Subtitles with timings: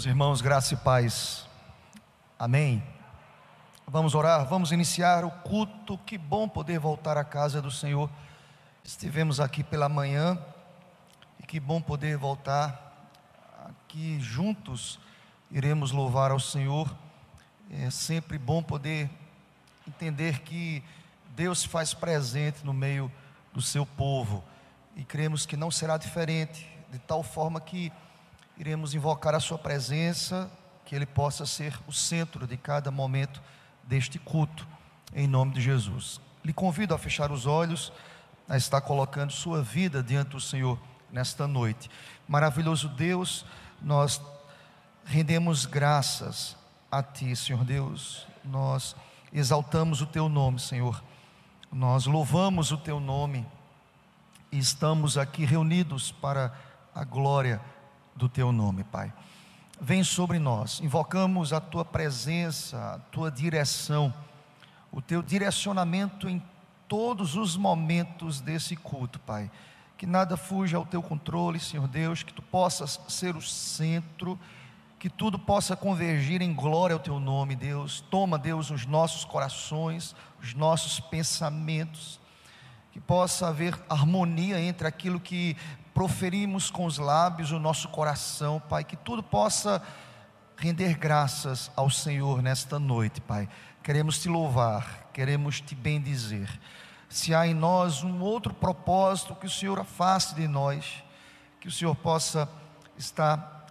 [0.00, 1.46] Meus irmãos, graça e paz.
[2.38, 2.82] Amém.
[3.86, 5.98] Vamos orar, vamos iniciar o culto.
[6.06, 8.08] Que bom poder voltar à casa do Senhor.
[8.82, 10.42] Estivemos aqui pela manhã
[11.38, 13.10] e que bom poder voltar
[13.68, 14.98] aqui juntos.
[15.50, 16.96] Iremos louvar ao Senhor.
[17.70, 19.10] É sempre bom poder
[19.86, 20.82] entender que
[21.36, 23.12] Deus se faz presente no meio
[23.52, 24.42] do seu povo
[24.96, 27.92] e cremos que não será diferente, de tal forma que
[28.60, 30.50] iremos invocar a Sua presença,
[30.84, 33.40] que Ele possa ser o centro de cada momento
[33.84, 34.68] deste culto,
[35.14, 36.20] em nome de Jesus.
[36.44, 37.90] Lhe convido a fechar os olhos,
[38.46, 40.78] a estar colocando sua vida diante do Senhor
[41.10, 41.90] nesta noite.
[42.28, 43.46] Maravilhoso Deus,
[43.80, 44.20] nós
[45.06, 46.54] rendemos graças
[46.92, 48.94] a Ti, Senhor Deus, nós
[49.32, 51.02] exaltamos o Teu nome, Senhor,
[51.72, 53.46] nós louvamos o Teu nome
[54.52, 56.52] e estamos aqui reunidos para
[56.94, 57.58] a glória
[58.20, 59.10] do teu nome, Pai.
[59.80, 64.12] Vem sobre nós, invocamos a tua presença, a tua direção,
[64.92, 66.42] o teu direcionamento em
[66.86, 69.50] todos os momentos desse culto, Pai.
[69.96, 74.38] Que nada fuja ao teu controle, Senhor Deus, que tu possas ser o centro,
[74.98, 78.04] que tudo possa convergir em glória ao teu nome, Deus.
[78.10, 82.20] Toma, Deus, os nossos corações, os nossos pensamentos,
[82.92, 85.56] que possa haver harmonia entre aquilo que
[86.00, 89.82] proferimos com os lábios o nosso coração, Pai, que tudo possa
[90.56, 93.46] render graças ao Senhor nesta noite, Pai.
[93.82, 96.48] Queremos te louvar, queremos te bendizer.
[97.06, 101.04] Se há em nós um outro propósito, que o Senhor afaste de nós,
[101.60, 102.48] que o Senhor possa
[102.96, 103.66] estar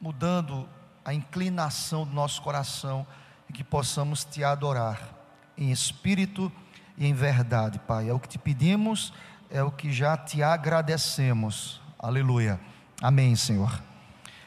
[0.00, 0.68] mudando
[1.04, 3.06] a inclinação do nosso coração
[3.48, 5.08] e que possamos te adorar
[5.56, 6.50] em espírito
[6.96, 8.08] e em verdade, Pai.
[8.08, 9.12] É o que te pedimos
[9.50, 11.80] é o que já te agradecemos.
[11.98, 12.60] Aleluia.
[13.00, 13.82] Amém, Senhor.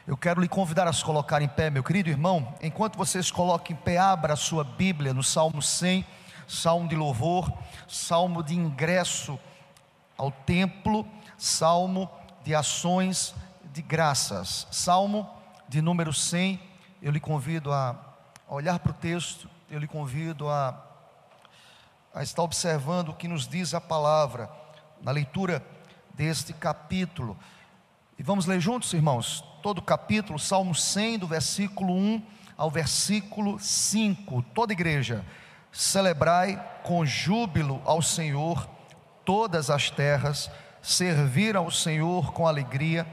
[0.05, 2.53] Eu quero lhe convidar a se colocar em pé, meu querido irmão.
[2.61, 6.05] Enquanto vocês colocam em pé, abra a sua Bíblia no Salmo 100,
[6.47, 7.51] salmo de louvor,
[7.87, 9.39] salmo de ingresso
[10.17, 12.09] ao templo, salmo
[12.43, 13.33] de ações
[13.73, 14.67] de graças.
[14.69, 15.27] Salmo
[15.67, 16.59] de número 100.
[17.01, 17.95] Eu lhe convido a
[18.47, 20.79] olhar para o texto, eu lhe convido a,
[22.13, 24.60] a estar observando o que nos diz a palavra
[25.01, 25.63] na leitura
[26.13, 27.37] deste capítulo.
[28.17, 32.21] E vamos ler juntos, irmãos, todo o capítulo, Salmo 100, do versículo 1
[32.55, 34.43] ao versículo 5.
[34.53, 35.25] Toda igreja,
[35.71, 38.69] celebrai com júbilo ao Senhor
[39.23, 40.51] todas as terras,
[40.81, 43.07] servir ao Senhor com alegria,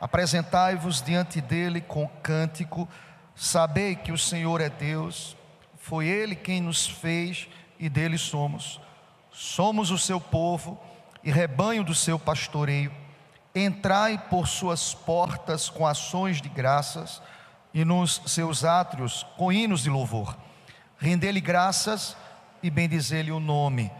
[0.00, 2.88] apresentai-vos diante dele com cântico,
[3.34, 5.36] sabei que o Senhor é Deus,
[5.76, 7.48] foi ele quem nos fez
[7.78, 8.80] e dele somos.
[9.30, 10.80] Somos o seu povo
[11.26, 12.92] e rebanho do seu pastoreio.
[13.52, 17.20] Entrai por suas portas com ações de graças
[17.74, 20.36] e nos seus átrios com hinos de louvor.
[20.96, 22.16] Rendei-lhe graças
[22.62, 23.90] e bendizei-lhe o nome,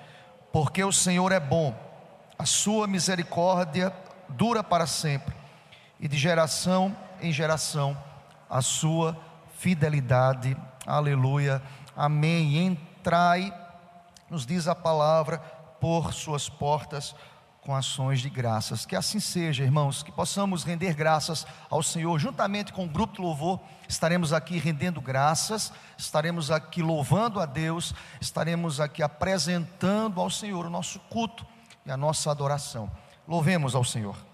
[0.53, 1.75] porque o Senhor é bom,
[2.39, 3.93] a sua misericórdia
[4.29, 5.35] dura para sempre,
[5.99, 7.99] e de geração em geração
[8.49, 9.17] a sua
[9.59, 10.57] fidelidade.
[10.87, 11.61] Aleluia.
[11.97, 12.57] Amém.
[12.59, 13.53] Entrai,
[14.31, 15.43] nos diz a palavra,
[15.87, 17.15] por suas portas
[17.61, 18.85] com ações de graças.
[18.85, 23.21] Que assim seja, irmãos, que possamos render graças ao Senhor, juntamente com o grupo de
[23.21, 30.67] louvor, estaremos aqui rendendo graças, estaremos aqui louvando a Deus, estaremos aqui apresentando ao Senhor
[30.67, 31.47] o nosso culto
[31.85, 32.91] e a nossa adoração.
[33.29, 34.26] Louvemos ao Senhor.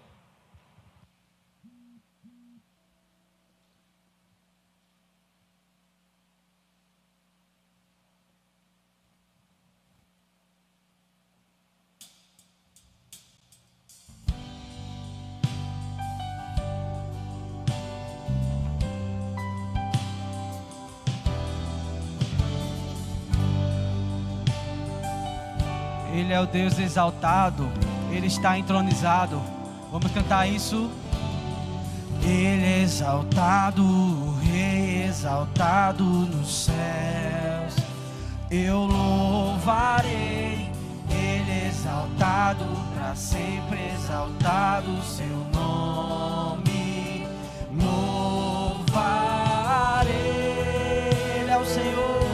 [26.22, 27.68] Ele é o Deus exaltado,
[28.08, 29.42] Ele está entronizado.
[29.90, 30.88] Vamos cantar isso.
[32.22, 37.74] Ele é exaltado, o Rei exaltado nos céus.
[38.48, 40.70] Eu louvarei,
[41.10, 47.26] Ele é exaltado, para sempre exaltado o seu nome.
[47.74, 48.92] Louvarei,
[51.40, 52.31] Ele é o Senhor.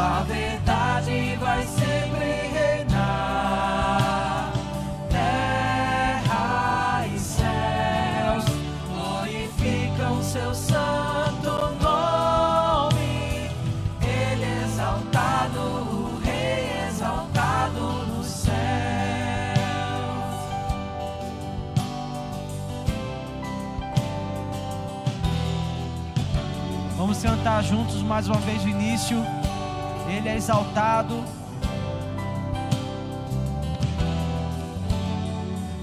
[0.00, 2.92] A verdade vai sempre reinar.
[5.10, 8.44] Terra e céus
[8.86, 11.50] glorificam seu santo
[11.82, 13.50] nome.
[14.00, 18.54] Ele exaltado, o Rei exaltado nos céus.
[26.96, 29.37] Vamos cantar juntos mais uma vez o início.
[30.28, 31.24] Ele é exaltado.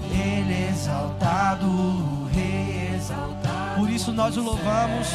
[0.08, 3.80] Ele é exaltado, Rei é exaltado.
[3.80, 5.08] Por isso nós o louvamos.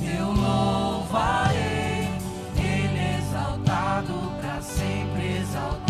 [0.00, 2.08] Eu louvarei,
[2.56, 5.87] Ele é exaltado, para sempre exaltado.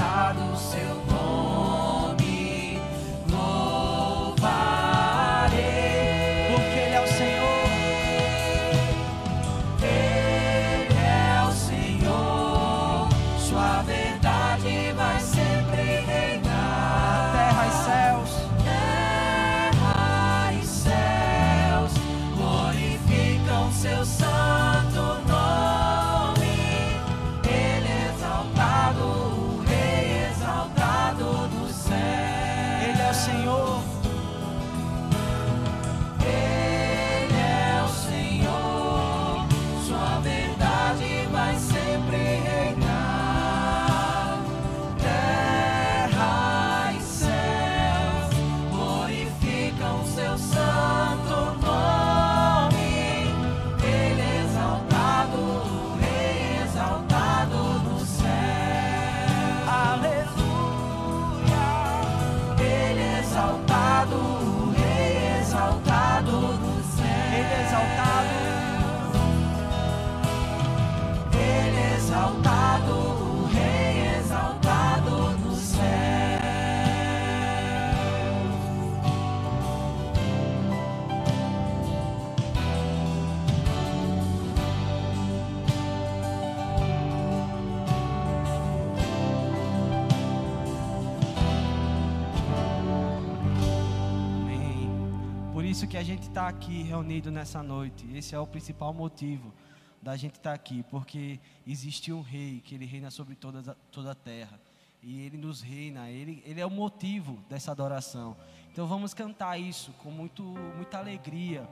[96.39, 98.09] está aqui reunido nessa noite.
[98.15, 99.53] Esse é o principal motivo
[100.01, 104.13] da gente estar tá aqui, porque existe um rei que ele reina sobre toda, toda
[104.13, 104.61] a terra.
[105.03, 108.37] E ele nos reina, ele, ele é o motivo dessa adoração.
[108.71, 110.45] Então vamos cantar isso com muito,
[110.77, 111.69] muita alegria,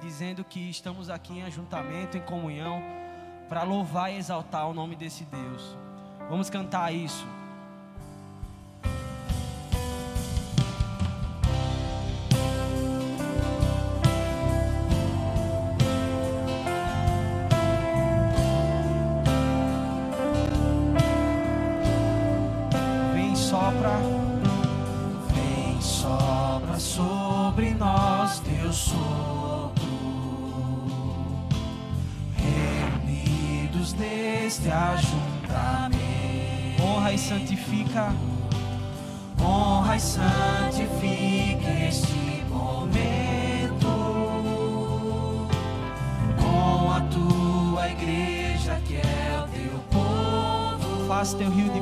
[0.00, 2.82] dizendo que estamos aqui em ajuntamento, em comunhão,
[3.50, 5.76] para louvar e exaltar o nome desse Deus.
[6.26, 7.26] Vamos cantar isso.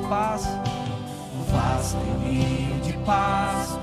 [0.09, 0.47] faz,
[1.35, 1.45] um
[1.95, 3.78] o rio de paz.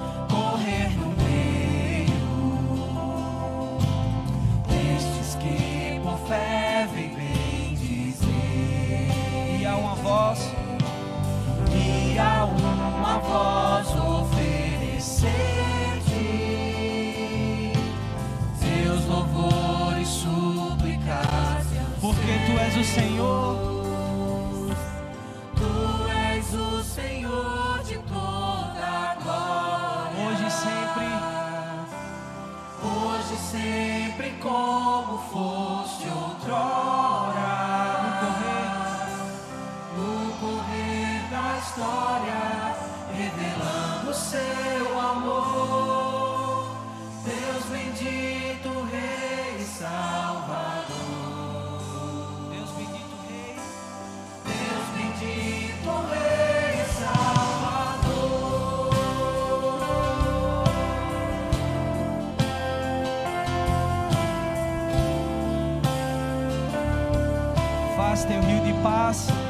[69.05, 69.44] ます。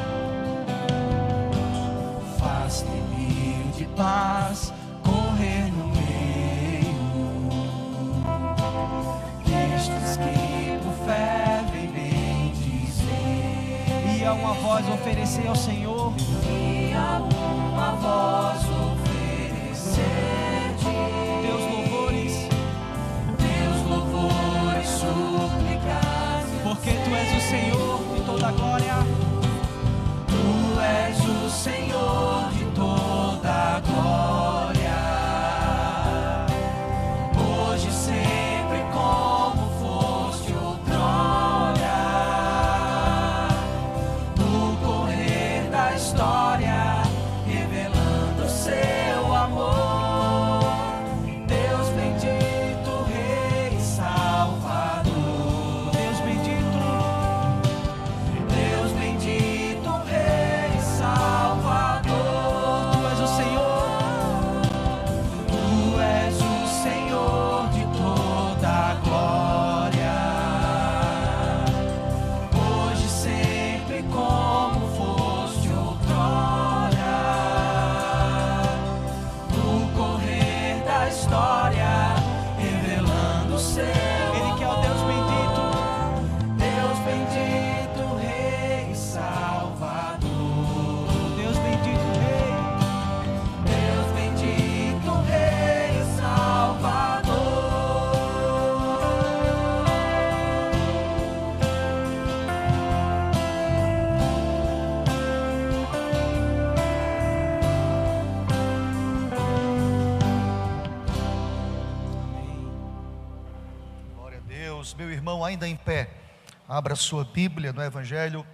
[116.76, 118.46] Abra sua Bíblia no Evangelho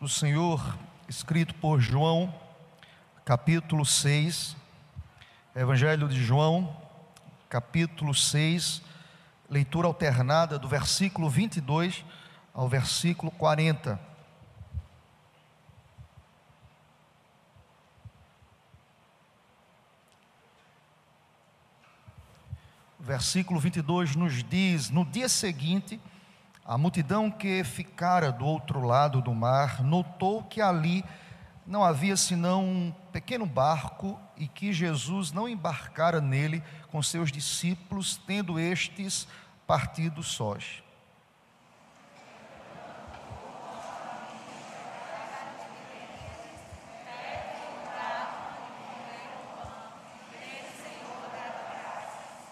[0.00, 0.76] do Senhor,
[1.08, 2.34] escrito por João,
[3.24, 4.56] capítulo 6.
[5.54, 6.76] Evangelho de João,
[7.48, 8.82] capítulo 6,
[9.48, 12.04] leitura alternada do versículo 22
[12.52, 13.96] ao versículo 40.
[22.98, 26.00] versículo 22 nos diz: No dia seguinte,
[26.66, 31.04] a multidão que ficara do outro lado do mar notou que ali
[31.64, 38.20] não havia senão um pequeno barco e que Jesus não embarcara nele com seus discípulos,
[38.26, 39.28] tendo estes
[39.66, 40.82] partido sós.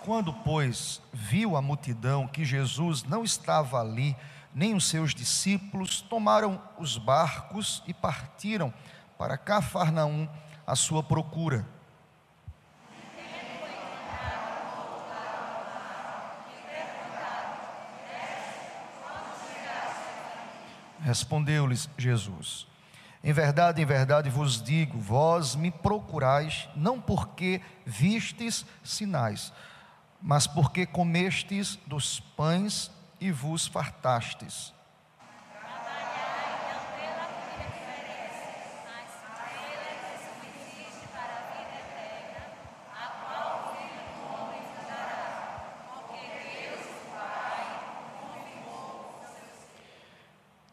[0.05, 4.15] Quando, pois, viu a multidão que Jesus não estava ali,
[4.55, 8.71] nem os seus discípulos, tomaram os barcos e partiram
[9.17, 10.29] para Cafarnaum
[10.67, 11.67] à sua procura.
[21.01, 22.67] Respondeu-lhes Jesus:
[23.23, 29.51] Em verdade, em verdade vos digo, vós me procurais, não porque vistes sinais,
[30.27, 32.91] mas porque comestes dos pães
[33.21, 34.73] e vos fartastes.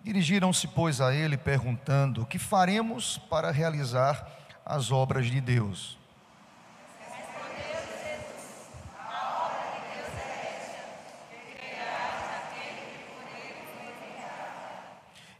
[0.01, 4.25] Dirigiram-se, pois, a ele, perguntando: Que faremos para realizar
[4.65, 6.00] as obras de Deus?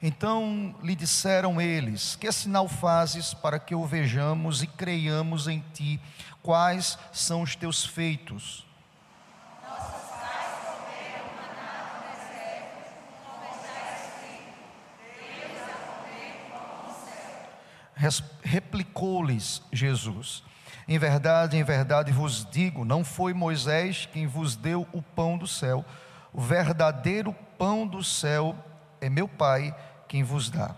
[0.01, 5.99] Então lhe disseram eles: Que sinal fazes para que o vejamos e creiamos em ti?
[6.41, 8.65] Quais são os teus feitos?
[18.41, 20.43] Replicou-lhes Jesus:
[20.87, 25.45] Em verdade, em verdade vos digo: não foi Moisés quem vos deu o pão do
[25.45, 25.85] céu,
[26.33, 28.55] o verdadeiro pão do céu
[28.99, 29.75] é meu Pai
[30.11, 30.75] quem vos dá.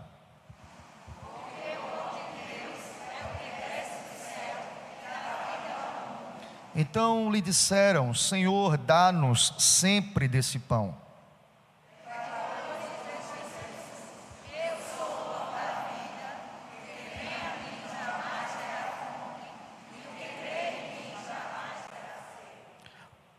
[6.76, 10.96] Então lhe disseram: Senhor, dá-nos sempre desse pão.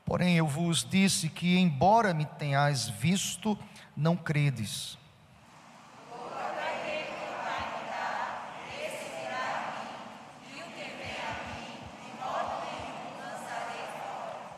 [0.05, 3.57] Porém, eu vos disse que, embora me tenhais visto,
[3.97, 4.99] não credes.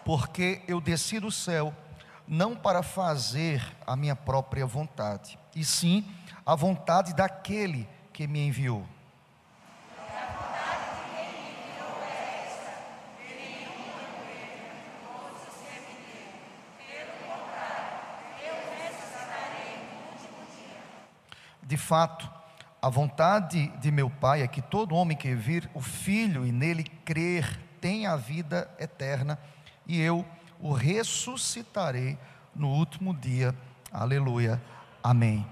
[0.07, 1.75] Porque eu desci do céu
[2.29, 6.07] não para fazer a minha própria vontade, e sim
[6.47, 8.87] a vontade daquele que me enviou.
[21.65, 22.31] De fato,
[22.81, 26.85] a vontade de meu Pai é que todo homem que vir o Filho e nele
[26.85, 29.37] crer tenha a vida eterna
[29.87, 30.25] e eu
[30.61, 32.19] o ressuscitarei
[32.55, 33.55] no último dia.
[33.93, 34.63] Aleluia.
[35.03, 35.47] Amém.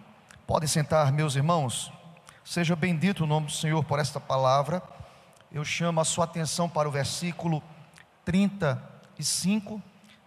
[0.46, 1.92] Podem sentar, meus irmãos.
[2.44, 4.82] Seja bendito o nome do Senhor por esta palavra.
[5.52, 7.62] Eu chamo a sua atenção para o versículo
[8.24, 9.80] 35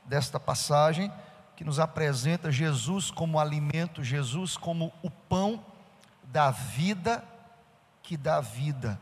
[0.05, 1.11] desta passagem,
[1.55, 5.63] que nos apresenta Jesus como alimento, Jesus como o pão
[6.23, 7.23] da vida
[8.01, 8.99] que dá vida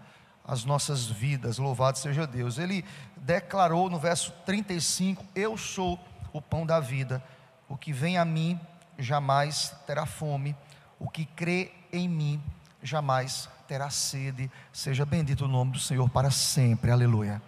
[0.47, 1.57] as nossas vidas.
[1.57, 2.57] Louvado seja Deus.
[2.57, 2.85] Ele
[3.17, 5.99] declarou no verso 35: Eu sou
[6.31, 7.23] o pão da vida.
[7.67, 8.59] O que vem a mim
[8.97, 10.55] jamais terá fome.
[10.99, 12.41] O que crê em mim
[12.81, 14.51] jamais terá sede.
[14.71, 16.91] Seja bendito o nome do Senhor para sempre.
[16.91, 17.41] Aleluia.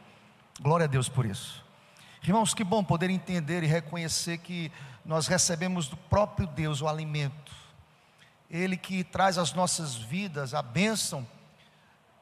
[0.59, 1.63] Glória a Deus por isso.
[2.23, 4.71] Irmãos, que bom poder entender e reconhecer que
[5.05, 7.53] nós recebemos do próprio Deus o alimento.
[8.49, 11.25] Ele que traz às nossas vidas a bênção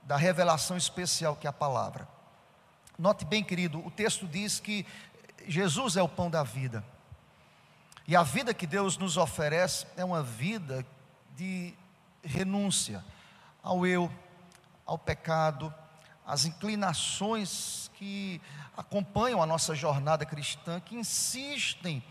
[0.06, 2.08] da revelação especial que é a palavra.
[2.98, 4.86] Note bem, querido, o texto diz que
[5.48, 6.84] Jesus é o pão da vida.
[8.08, 10.86] E a vida que Deus nos oferece é uma vida
[11.36, 11.74] de
[12.24, 13.04] renúncia
[13.62, 14.12] ao eu,
[14.86, 15.74] ao pecado,
[16.26, 18.40] às inclinações que
[18.78, 22.04] acompanham a nossa jornada cristã, que insistem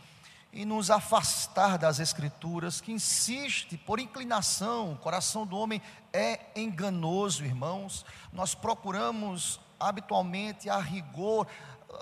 [0.54, 5.82] em nos afastar das Escrituras, que insiste por inclinação, o coração do homem
[6.12, 8.06] é enganoso, irmãos.
[8.32, 11.48] Nós procuramos habitualmente, a rigor,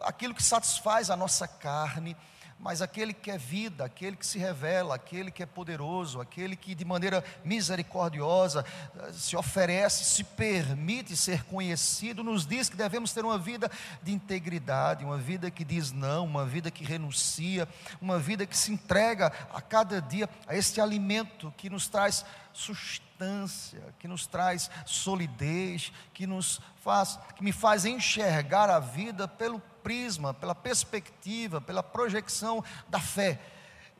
[0.02, 2.14] aquilo que satisfaz a nossa carne
[2.62, 6.76] mas aquele que é vida, aquele que se revela, aquele que é poderoso, aquele que
[6.76, 8.64] de maneira misericordiosa
[9.00, 13.68] eh, se oferece, se permite ser conhecido, nos diz que devemos ter uma vida
[14.00, 17.68] de integridade, uma vida que diz não, uma vida que renuncia,
[18.00, 23.92] uma vida que se entrega a cada dia a este alimento que nos traz sustância,
[23.98, 30.32] que nos traz solidez, que nos faz, que me faz enxergar a vida pelo prisma,
[30.32, 33.40] pela perspectiva, pela projeção da fé.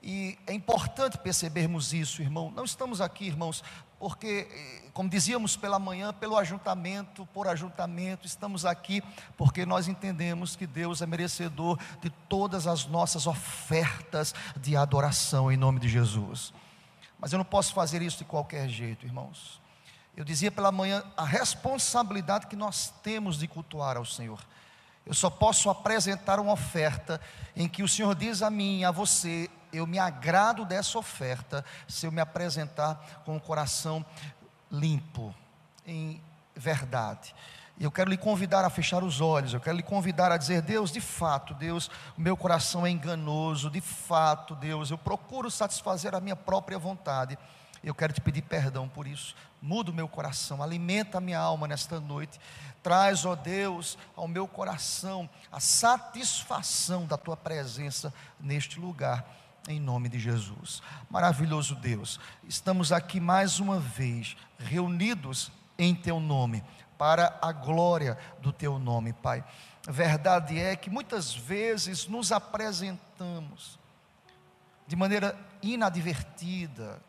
[0.03, 2.51] E é importante percebermos isso, irmão.
[2.51, 3.63] Não estamos aqui, irmãos,
[3.99, 9.01] porque, eh, como dizíamos pela manhã, pelo ajuntamento, por ajuntamento, estamos aqui
[9.37, 15.57] porque nós entendemos que Deus é merecedor de todas as nossas ofertas de adoração em
[15.57, 16.53] nome de Jesus.
[17.17, 19.61] Mas eu não posso fazer isso de qualquer jeito, irmãos.
[20.17, 24.41] Eu dizia pela manhã a responsabilidade que nós temos de cultuar ao Senhor.
[25.05, 27.21] Eu só posso apresentar uma oferta
[27.57, 32.07] em que o Senhor diz a mim a você: eu me agrado dessa oferta se
[32.07, 34.05] eu me apresentar com o coração
[34.71, 35.35] limpo,
[35.87, 36.23] em
[36.55, 37.35] verdade.
[37.81, 40.93] Eu quero lhe convidar a fechar os olhos, eu quero lhe convidar a dizer: Deus,
[40.93, 46.21] de fato, Deus, o meu coração é enganoso, de fato, Deus, eu procuro satisfazer a
[46.21, 47.37] minha própria vontade.
[47.83, 49.35] Eu quero te pedir perdão por isso.
[49.61, 52.41] Muda o meu coração, alimenta a minha alma nesta noite.
[52.83, 59.25] Traz, ó Deus, ao meu coração a satisfação da tua presença neste lugar,
[59.69, 60.83] em nome de Jesus.
[61.11, 66.63] Maravilhoso Deus, estamos aqui mais uma vez, reunidos em teu nome,
[66.97, 69.45] para a glória do teu nome, Pai.
[69.89, 73.79] verdade é que muitas vezes nos apresentamos
[74.87, 77.01] de maneira inadvertida,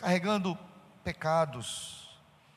[0.00, 0.58] carregando
[1.04, 2.08] pecados,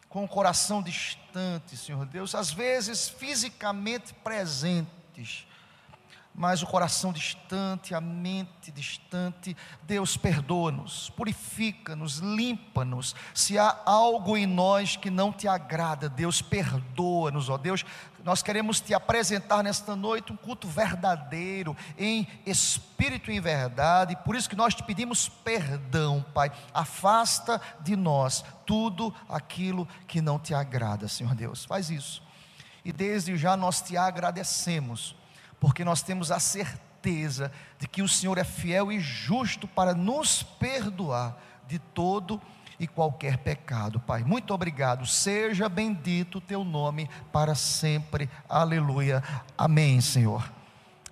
[0.08, 5.46] com o coração distante, Senhor Deus, às vezes fisicamente presentes,
[6.36, 13.16] mas o coração distante, a mente distante, Deus perdoa-nos, purifica-nos, limpa-nos.
[13.34, 17.86] Se há algo em nós que não te agrada, Deus perdoa-nos, ó Deus,
[18.24, 24.36] nós queremos te apresentar nesta noite um culto verdadeiro, em espírito e em verdade, por
[24.36, 26.52] isso que nós te pedimos perdão, Pai.
[26.74, 31.66] Afasta de nós tudo aquilo que não te agrada, Senhor Deus.
[31.66, 32.24] Faz isso.
[32.84, 35.16] E desde já nós te agradecemos,
[35.64, 37.50] porque nós temos a certeza
[37.80, 42.42] de que o Senhor é fiel e justo para nos perdoar de todo
[42.78, 44.26] e qualquer pecado, Pai.
[44.26, 45.06] Muito obrigado.
[45.06, 48.30] Seja bendito o teu nome para sempre.
[48.50, 49.24] Aleluia.
[49.58, 50.52] Amém, Senhor.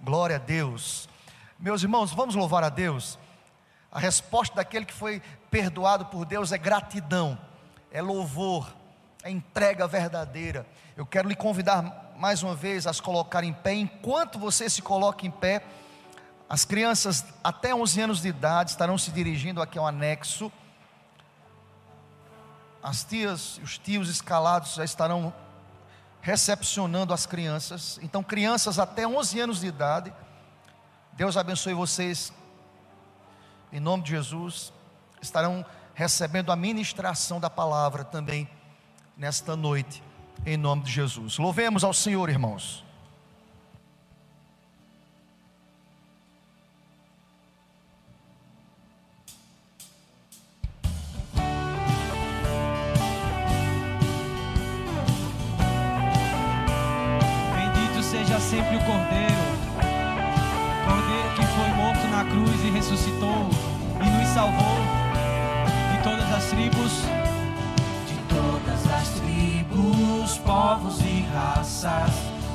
[0.01, 1.07] Glória a Deus.
[1.57, 3.17] Meus irmãos, vamos louvar a Deus.
[3.89, 7.39] A resposta daquele que foi perdoado por Deus é gratidão,
[7.89, 8.69] é louvor,
[9.23, 10.65] é entrega verdadeira.
[10.95, 13.73] Eu quero lhe convidar mais uma vez a se colocar em pé.
[13.73, 15.63] Enquanto você se coloca em pé,
[16.49, 20.51] as crianças até 11 anos de idade estarão se dirigindo aqui ao anexo
[22.83, 25.33] as tias, os tios escalados já estarão
[26.21, 27.99] recepcionando as crianças.
[28.01, 30.13] Então, crianças até 11 anos de idade,
[31.13, 32.33] Deus abençoe vocês,
[33.71, 34.73] em nome de Jesus,
[35.21, 38.49] estarão recebendo a ministração da palavra também
[39.21, 40.01] nesta noite,
[40.47, 41.37] em nome de Jesus.
[41.37, 42.83] Louvemos ao Senhor, irmãos.
[58.39, 59.35] sempre o Cordeiro,
[60.83, 63.49] Cordeiro que foi morto na cruz e ressuscitou
[64.03, 64.77] e nos salvou
[65.95, 67.20] de todas as tribos,
[70.51, 72.11] povos e raças,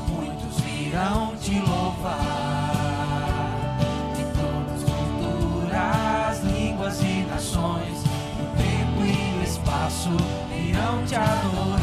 [0.06, 2.18] muitos virão te louvar.
[4.14, 8.04] De todas as culturas, línguas e nações,
[8.38, 10.10] no tempo e no espaço
[10.50, 11.75] virão te adorar.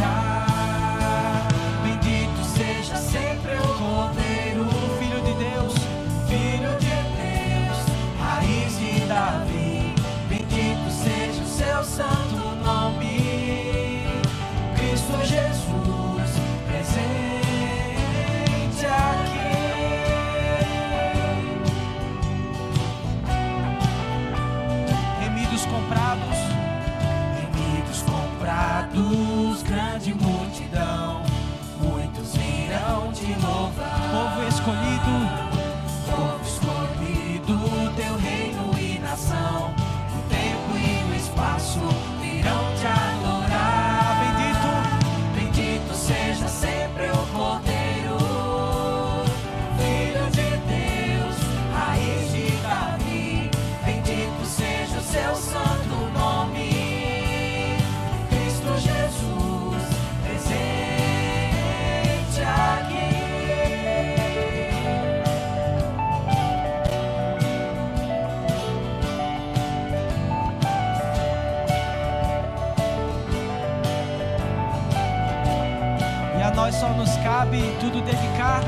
[77.54, 78.63] Cabe tudo dedicar.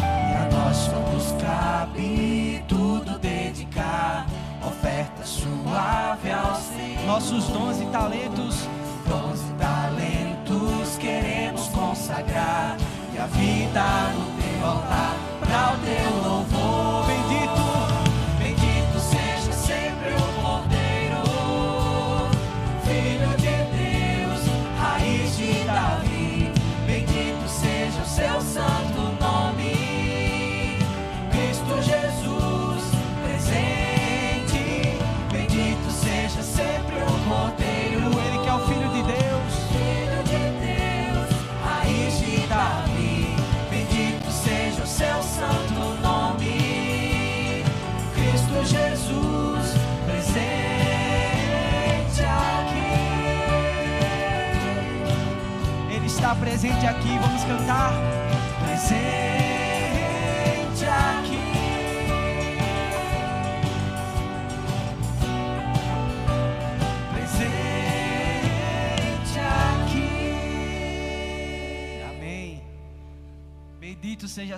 [0.00, 4.26] E a nós só nos cabe tudo dedicar.
[4.66, 7.06] Oferta suave ao Senhor.
[7.06, 8.68] Nossos dons e talentos,
[9.06, 12.76] dons e talentos queremos consagrar.
[13.14, 13.82] E a vida
[14.14, 16.83] no teu altar, para o teu louvor.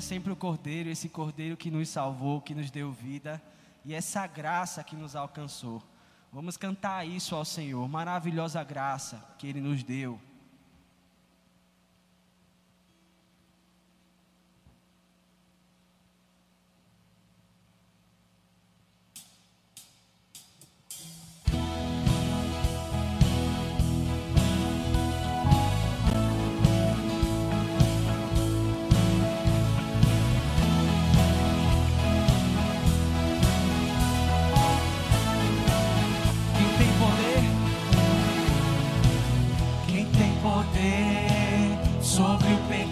[0.06, 3.42] Sempre o Cordeiro, esse Cordeiro que nos salvou, que nos deu vida
[3.84, 5.82] e essa graça que nos alcançou.
[6.32, 10.20] Vamos cantar isso ao Senhor, maravilhosa graça que Ele nos deu.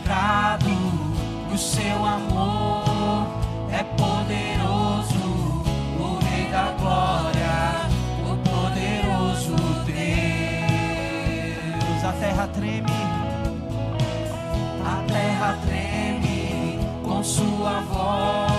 [0.04, 0.68] Sobre o pecado,
[1.50, 3.26] e o seu amor
[3.70, 5.64] é poderoso,
[5.98, 7.88] o Rei da Glória,
[8.24, 10.04] o poderoso Deus.
[12.04, 12.84] a terra treme,
[14.84, 18.53] A terra treme com sua voz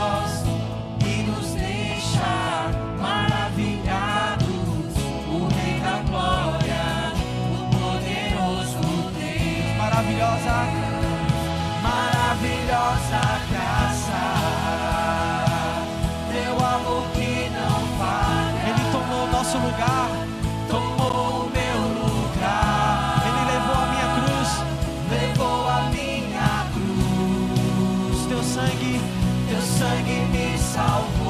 [12.35, 14.21] maravilhosa graça,
[16.31, 20.09] teu amor que não falha, Ele tomou o nosso lugar,
[20.69, 24.49] tomou o meu lugar, Ele levou a minha cruz,
[25.09, 29.01] levou a minha cruz, teu sangue,
[29.47, 31.24] teu sangue me salvou,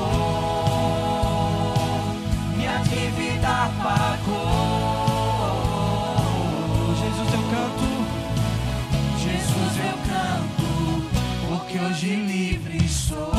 [12.06, 13.32] hoje livre sou.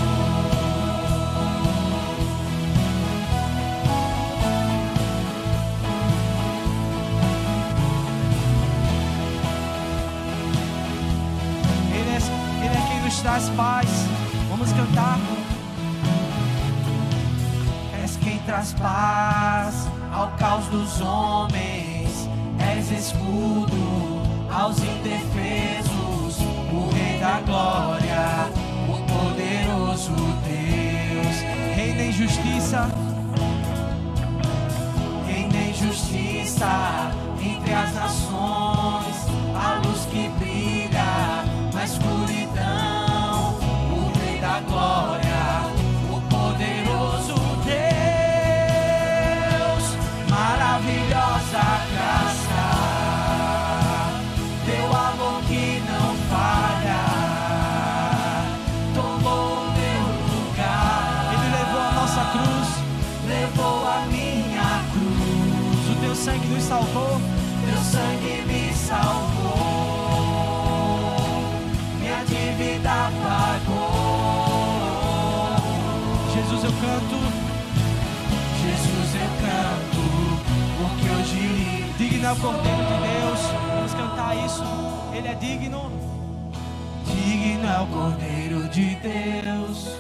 [11.93, 13.89] Ele é, Ele é quem nos traz paz.
[14.49, 15.19] Vamos cantar.
[18.03, 25.96] És quem traz paz ao caos dos homens, és escudo aos indefesos,
[27.27, 28.53] da Glória,
[28.89, 30.15] o poderoso
[30.47, 31.37] Deus.
[31.75, 32.89] Reina em justiça,
[35.27, 37.11] Reina em justiça
[37.43, 39.17] entre as nações,
[39.57, 43.59] a luz que brilha na escuridão,
[43.91, 45.26] o Rei da Glória,
[82.27, 83.41] digno é o Cordeiro de Deus.
[83.75, 84.65] Vamos cantar isso.
[85.15, 85.93] Ele é digno,
[87.05, 89.97] digno é o Cordeiro de Deus.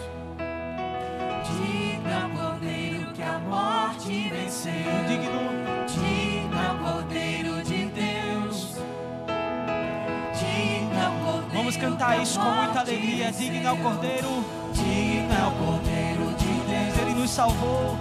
[1.44, 4.72] Digno é o Cordeiro que a morte venceu.
[5.06, 5.40] digno,
[5.86, 8.76] Digno é o Cordeiro de Deus.
[10.34, 11.54] Digno é o Cordeiro.
[11.54, 13.30] vamos cantar isso com muita alegria.
[13.30, 16.98] Digno é o Cordeiro, Digno é o Cordeiro de Deus.
[16.98, 17.96] Ele nos salvou.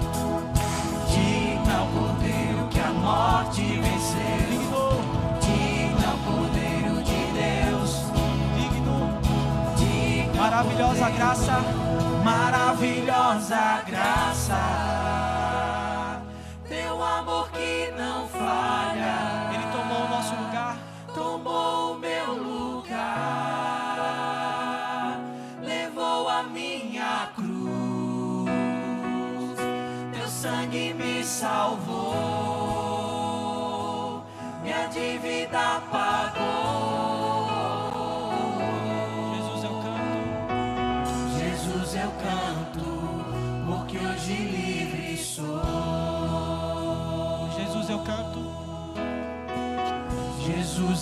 [1.10, 4.05] Digno é o Cordeiro que a morte venceu.
[10.56, 11.58] maravilhosa graça,
[12.24, 14.62] maravilhosa graça.
[16.70, 19.52] Teu amor que não falha.
[19.54, 20.78] Ele tomou o nosso lugar,
[21.14, 22.96] tomou o meu lugar,
[25.62, 28.48] levou a minha cruz.
[30.14, 32.35] Teu sangue me salvou.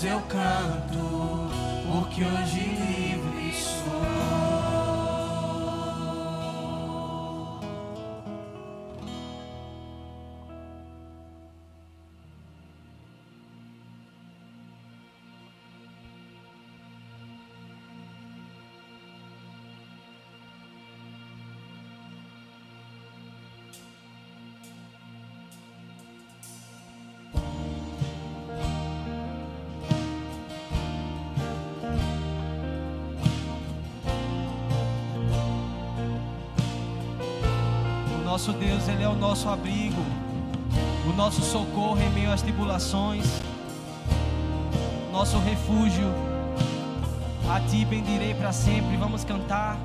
[0.02, 1.52] eu canto,
[1.92, 3.13] porque hoje
[38.34, 40.02] Nosso Deus, Ele é o nosso abrigo,
[41.08, 43.24] o nosso socorro em meio às tribulações,
[45.12, 46.12] nosso refúgio.
[47.48, 48.98] A Ti bendirei para sempre.
[48.98, 49.78] Vamos cantar.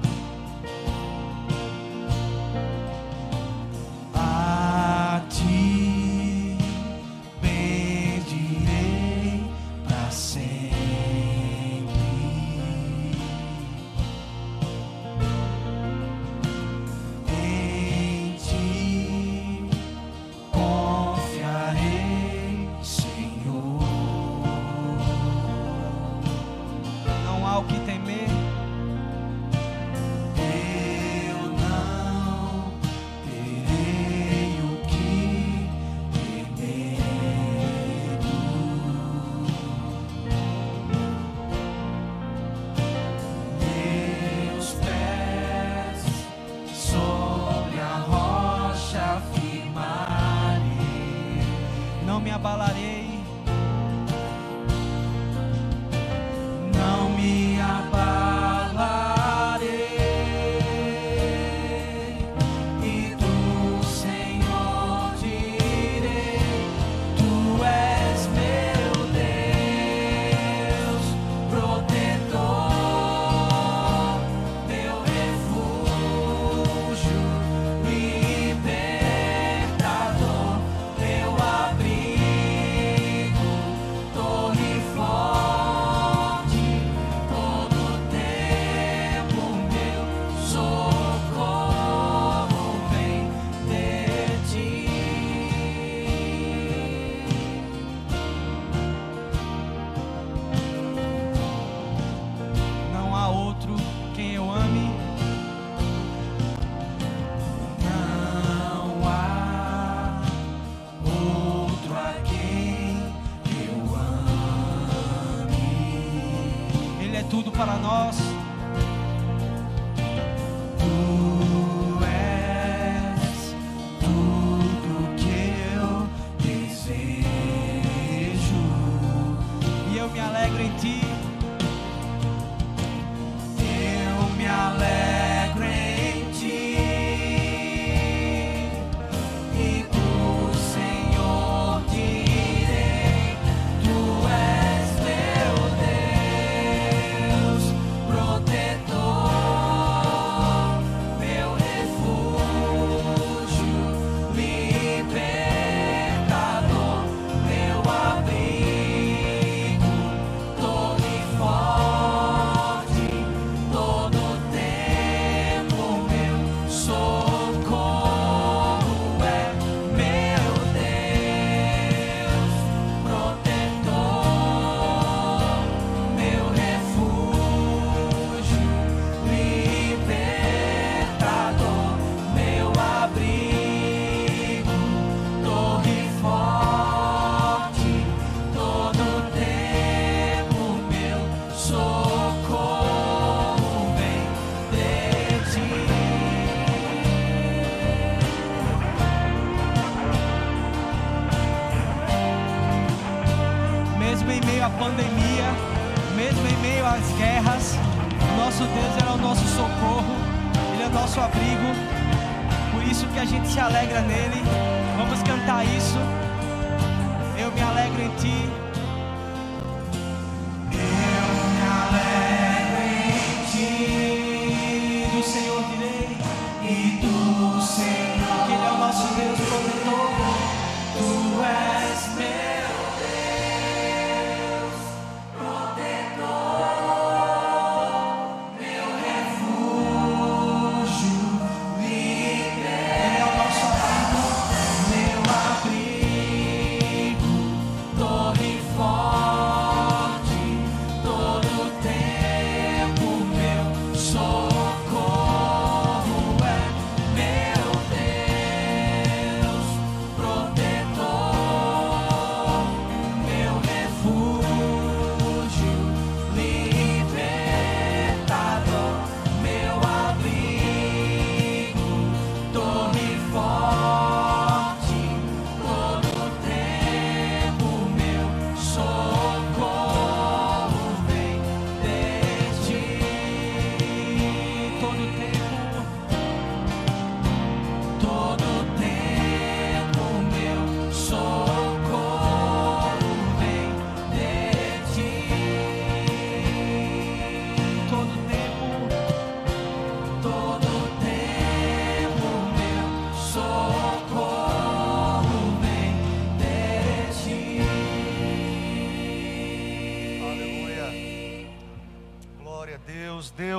[226.69, 227.08] Espírito.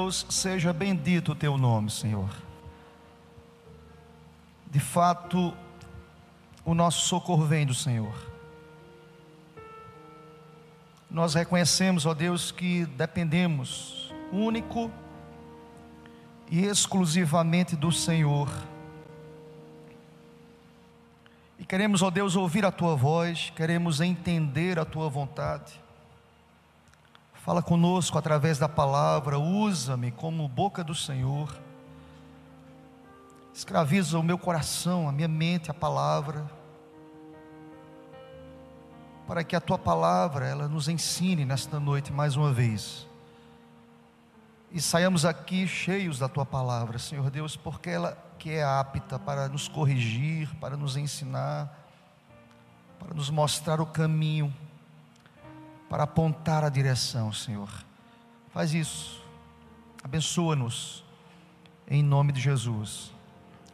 [0.09, 2.31] Deus, seja bendito o teu nome, Senhor.
[4.65, 5.53] De fato,
[6.65, 8.15] o nosso socorro vem do Senhor.
[11.11, 14.91] Nós reconhecemos, ó Deus, que dependemos único
[16.49, 18.49] e exclusivamente do Senhor.
[21.59, 25.79] E queremos, ó Deus, ouvir a tua voz, queremos entender a tua vontade.
[27.49, 31.51] Fala conosco através da palavra, usa-me como boca do Senhor.
[33.51, 36.45] Escraviza o meu coração, a minha mente, a palavra.
[39.25, 43.07] Para que a tua palavra ela nos ensine nesta noite mais uma vez.
[44.71, 49.49] E saiamos aqui cheios da tua palavra, Senhor Deus, porque ela que é apta para
[49.49, 51.89] nos corrigir, para nos ensinar,
[52.99, 54.53] para nos mostrar o caminho
[55.89, 57.69] para apontar a direção, Senhor.
[58.53, 59.21] Faz isso.
[60.03, 61.03] Abençoa-nos.
[61.87, 63.11] Em nome de Jesus.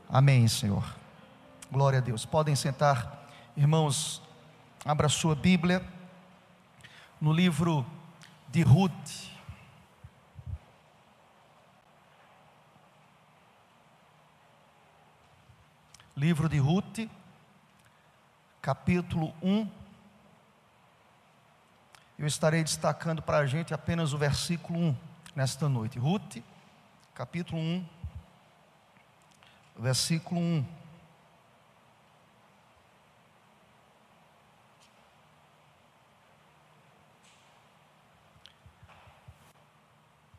[0.08, 0.96] Amém, Senhor.
[1.70, 2.26] Glória a Deus.
[2.26, 4.22] Podem sentar, irmãos.
[4.86, 5.86] Abra sua Bíblia
[7.20, 7.86] no livro
[8.48, 9.26] de Ruth.
[16.16, 17.10] Livro de Ruth,
[18.62, 19.85] capítulo 1
[22.18, 24.98] eu estarei destacando para a gente apenas o versículo 1
[25.36, 26.00] nesta noite.
[26.00, 26.38] Ruth,
[27.14, 27.86] capítulo 1,
[29.78, 30.66] versículo 1.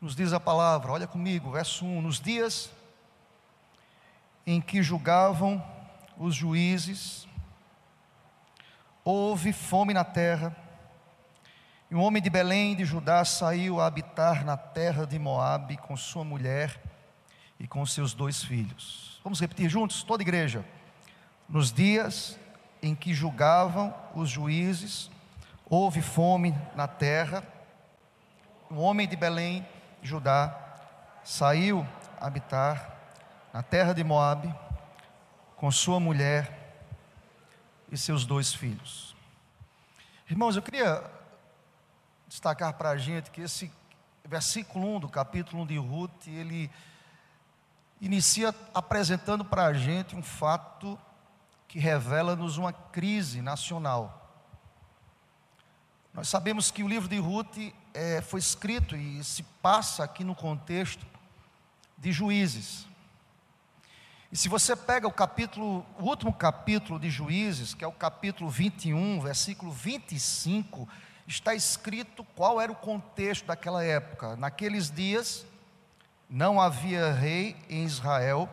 [0.01, 2.71] Nos diz a palavra, olha comigo, verso 1: Nos dias
[4.45, 5.63] em que julgavam
[6.17, 7.27] os juízes,
[9.03, 10.55] houve fome na terra,
[11.89, 15.95] e um homem de Belém de Judá saiu a habitar na terra de Moabe com
[15.95, 16.81] sua mulher
[17.57, 19.21] e com seus dois filhos.
[19.23, 20.65] Vamos repetir juntos, toda igreja.
[21.47, 22.37] Nos dias
[22.81, 25.09] em que julgavam os juízes,
[25.65, 27.41] houve fome na terra.
[28.69, 29.65] Um homem de Belém,
[30.01, 30.55] de Judá,
[31.23, 31.87] saiu
[32.19, 32.97] a habitar
[33.53, 34.53] na terra de Moabe
[35.55, 36.83] com sua mulher
[37.89, 39.15] e seus dois filhos.
[40.29, 41.16] Irmãos, eu queria
[42.27, 43.71] destacar para a gente que esse
[44.25, 46.69] versículo 1 do capítulo 1 de Ruth, ele
[48.01, 50.99] inicia apresentando para a gente um fato
[51.67, 54.23] que revela-nos uma crise nacional.
[56.13, 57.57] Nós sabemos que o livro de Ruth
[57.93, 61.05] é, foi escrito e se passa aqui no contexto
[61.97, 62.87] de juízes.
[64.31, 68.49] E se você pega o capítulo, o último capítulo de Juízes, que é o capítulo
[68.49, 70.87] 21, versículo 25,
[71.27, 74.37] está escrito qual era o contexto daquela época.
[74.37, 75.45] Naqueles dias,
[76.29, 78.49] não havia rei em Israel,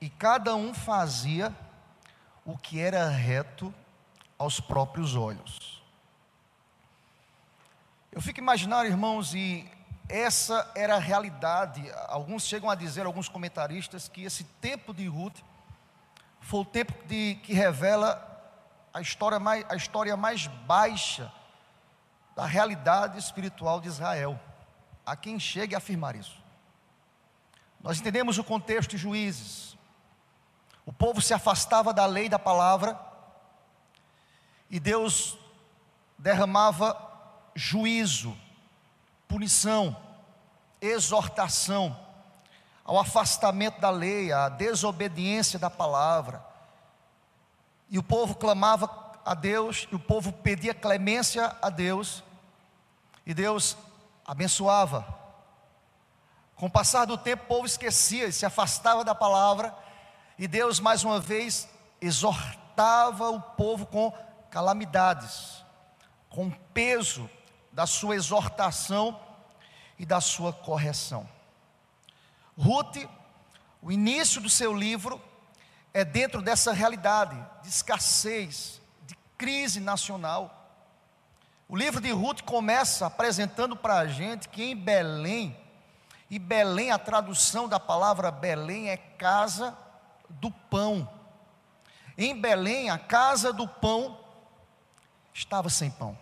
[0.00, 1.54] e cada um fazia
[2.44, 3.74] o que era reto
[4.38, 5.82] aos próprios olhos.
[8.12, 9.70] Eu fico imaginando, irmãos, e
[10.08, 11.82] essa era a realidade.
[12.08, 15.38] Alguns chegam a dizer, alguns comentaristas, que esse tempo de Ruth
[16.40, 18.26] foi o tempo de, que revela
[18.92, 21.30] a história, mais, a história mais baixa
[22.34, 24.38] da realidade espiritual de Israel.
[25.04, 26.40] A quem chegue a afirmar isso.
[27.80, 29.76] Nós entendemos o contexto de juízes.
[30.84, 32.98] O povo se afastava da lei da palavra
[34.70, 35.36] e Deus
[36.18, 36.96] derramava
[37.54, 38.36] juízo,
[39.26, 39.96] punição,
[40.80, 41.96] exortação
[42.84, 46.44] ao afastamento da lei, à desobediência da palavra.
[47.88, 48.88] E o povo clamava
[49.30, 52.24] a Deus, e o povo pedia clemência a Deus,
[53.24, 53.76] e Deus
[54.26, 55.06] abençoava.
[56.56, 59.72] Com o passar do tempo, o povo esquecia e se afastava da palavra,
[60.36, 61.68] e Deus mais uma vez
[62.00, 64.12] exortava o povo com
[64.50, 65.64] calamidades,
[66.28, 67.30] com peso
[67.70, 69.16] da sua exortação
[69.96, 71.28] e da sua correção.
[72.58, 72.96] Ruth,
[73.80, 75.22] o início do seu livro
[75.94, 78.79] é dentro dessa realidade de escassez,
[79.40, 80.54] crise nacional.
[81.66, 85.56] O livro de Ruth começa apresentando para a gente que em Belém,
[86.28, 89.74] e Belém, a tradução da palavra Belém é casa
[90.28, 91.10] do pão.
[92.18, 94.20] Em Belém, a casa do pão
[95.32, 96.18] estava sem pão.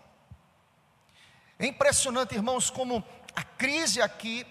[1.59, 3.03] É impressionante, irmãos, como
[3.35, 4.47] a crise aqui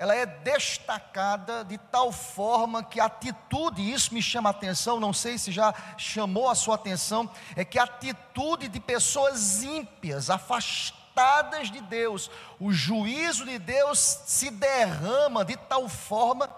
[0.00, 5.12] ela é destacada de tal forma que a atitude, isso me chama a atenção, não
[5.12, 11.70] sei se já chamou a sua atenção, é que a atitude de pessoas ímpias, afastadas
[11.70, 16.48] de Deus, o juízo de Deus se derrama de tal forma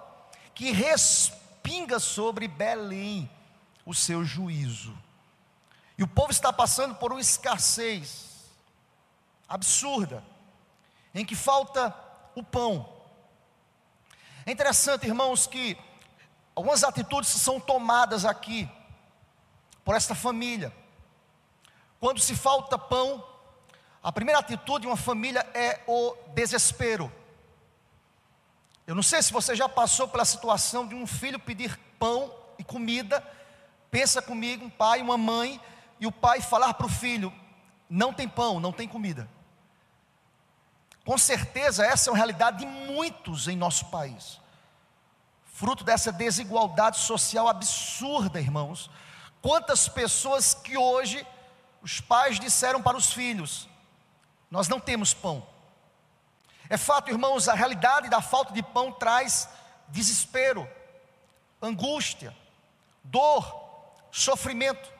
[0.54, 3.28] que respinga sobre Belém
[3.84, 4.96] o seu juízo.
[5.98, 8.46] E o povo está passando por uma escassez
[9.48, 10.22] absurda,
[11.12, 11.92] em que falta
[12.36, 13.01] o pão
[14.44, 15.76] é interessante, irmãos, que
[16.54, 18.68] algumas atitudes são tomadas aqui
[19.84, 20.72] por esta família.
[22.00, 23.24] Quando se falta pão,
[24.02, 27.10] a primeira atitude de uma família é o desespero.
[28.86, 32.64] Eu não sei se você já passou pela situação de um filho pedir pão e
[32.64, 33.24] comida.
[33.90, 35.60] Pensa comigo, um pai, uma mãe,
[36.00, 37.32] e o pai falar para o filho:
[37.88, 39.28] não tem pão, não tem comida.
[41.04, 44.40] Com certeza, essa é uma realidade de muitos em nosso país.
[45.44, 48.90] Fruto dessa desigualdade social absurda, irmãos.
[49.40, 51.26] Quantas pessoas que hoje
[51.82, 53.68] os pais disseram para os filhos:
[54.50, 55.46] Nós não temos pão.
[56.68, 59.48] É fato, irmãos, a realidade da falta de pão traz
[59.88, 60.68] desespero,
[61.60, 62.34] angústia,
[63.04, 63.60] dor,
[64.10, 64.90] sofrimento,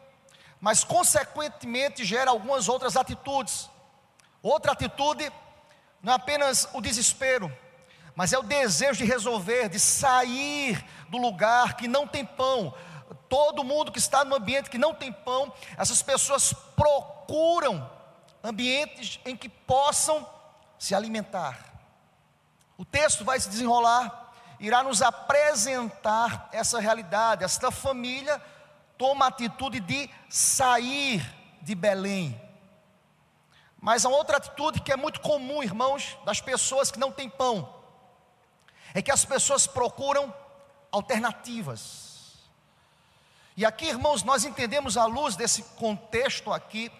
[0.60, 3.70] mas consequentemente gera algumas outras atitudes.
[4.42, 5.32] Outra atitude
[6.02, 7.50] não é apenas o desespero,
[8.14, 12.74] mas é o desejo de resolver, de sair do lugar que não tem pão.
[13.28, 17.88] Todo mundo que está no ambiente que não tem pão, essas pessoas procuram
[18.42, 20.28] ambientes em que possam
[20.78, 21.72] se alimentar.
[22.76, 27.44] O texto vai se desenrolar, irá nos apresentar essa realidade.
[27.44, 28.42] Esta família
[28.98, 31.24] toma a atitude de sair
[31.62, 32.40] de Belém,
[33.82, 37.68] mas há outra atitude que é muito comum, irmãos, das pessoas que não têm pão,
[38.94, 40.32] é que as pessoas procuram
[40.92, 42.38] alternativas.
[43.56, 46.92] E aqui, irmãos, nós entendemos à luz desse contexto aqui,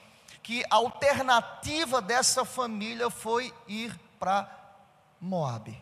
[0.43, 4.51] que a alternativa dessa família foi ir para
[5.21, 5.81] Moabe.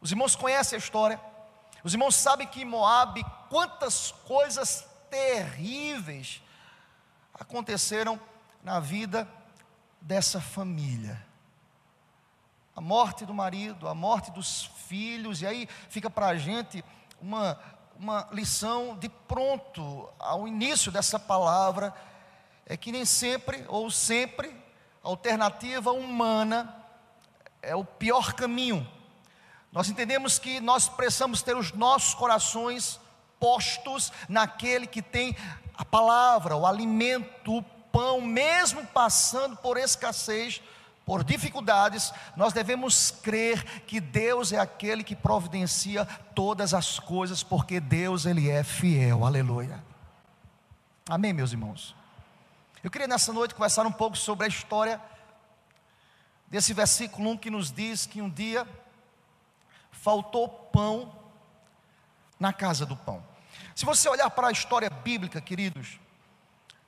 [0.00, 1.20] Os irmãos conhecem a história,
[1.84, 6.42] os irmãos sabem que em Moabe, quantas coisas terríveis
[7.32, 8.20] aconteceram
[8.64, 9.28] na vida
[10.02, 11.24] dessa família.
[12.74, 16.84] A morte do marido, a morte dos filhos, e aí fica para a gente
[17.20, 17.58] uma,
[17.98, 21.94] uma lição de pronto ao início dessa palavra,
[22.66, 24.48] é que nem sempre, ou sempre,
[25.04, 26.74] a alternativa humana
[27.60, 28.86] é o pior caminho.
[29.70, 33.00] Nós entendemos que nós precisamos ter os nossos corações
[33.38, 35.36] postos naquele que tem
[35.74, 40.60] a palavra, o alimento, o pão, mesmo passando por escassez,
[41.04, 47.78] por dificuldades, nós devemos crer que Deus é aquele que providencia todas as coisas, porque
[47.78, 49.24] Deus ele é fiel.
[49.24, 49.82] Aleluia.
[51.08, 51.94] Amém, meus irmãos.
[52.82, 55.00] Eu queria nessa noite conversar um pouco sobre a história
[56.48, 58.66] desse versículo 1 que nos diz que um dia
[59.90, 61.14] faltou pão
[62.38, 63.24] na casa do pão.
[63.74, 65.98] Se você olhar para a história bíblica, queridos,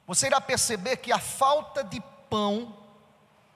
[0.07, 2.77] você irá perceber que a falta de pão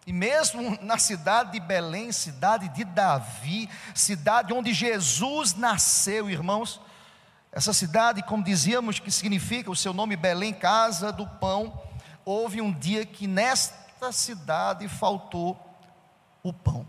[0.06, 6.80] E mesmo na cidade de Belém, cidade de Davi, cidade onde Jesus nasceu, irmãos,
[7.52, 11.78] essa cidade, como dizíamos, que significa o seu nome Belém, casa do pão,
[12.24, 15.58] houve um dia que nesta cidade faltou
[16.42, 16.88] o pão.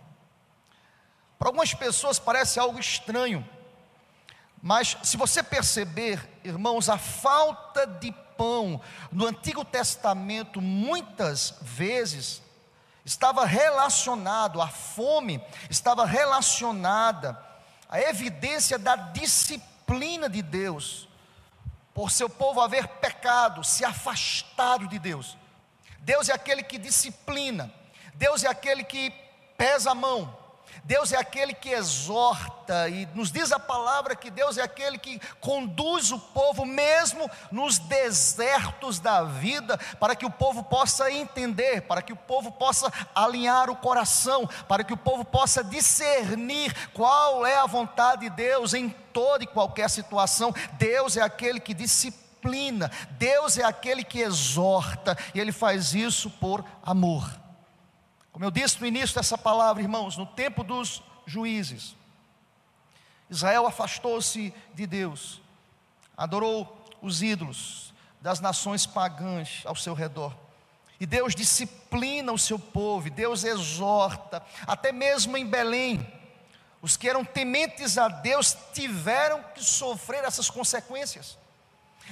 [1.38, 3.45] Para algumas pessoas parece algo estranho,
[4.62, 8.80] mas se você perceber, irmãos, a falta de pão
[9.12, 12.42] no Antigo Testamento muitas vezes
[13.04, 17.38] estava relacionado, a fome estava relacionada
[17.90, 21.10] à evidência da disciplina de Deus,
[21.94, 25.38] por seu povo haver pecado, se afastado de Deus.
[26.00, 27.70] Deus é aquele que disciplina,
[28.14, 29.12] Deus é aquele que
[29.58, 30.34] pesa a mão,
[30.84, 35.20] Deus é aquele que exorta, e nos diz a palavra que Deus é aquele que
[35.40, 42.02] conduz o povo, mesmo nos desertos da vida, para que o povo possa entender, para
[42.02, 47.58] que o povo possa alinhar o coração, para que o povo possa discernir qual é
[47.58, 50.54] a vontade de Deus em toda e qualquer situação.
[50.74, 56.66] Deus é aquele que disciplina, Deus é aquele que exorta, e Ele faz isso por
[56.84, 57.30] amor.
[58.40, 61.94] Como eu disse no início dessa palavra, irmãos, no tempo dos juízes,
[63.30, 65.42] Israel afastou-se de Deus,
[66.16, 70.34] adorou os ídolos das nações pagãs ao seu redor.
[71.02, 76.08] E Deus disciplina o seu povo, Deus exorta, até mesmo em Belém,
[76.82, 81.38] os que eram tementes a Deus tiveram que sofrer essas consequências.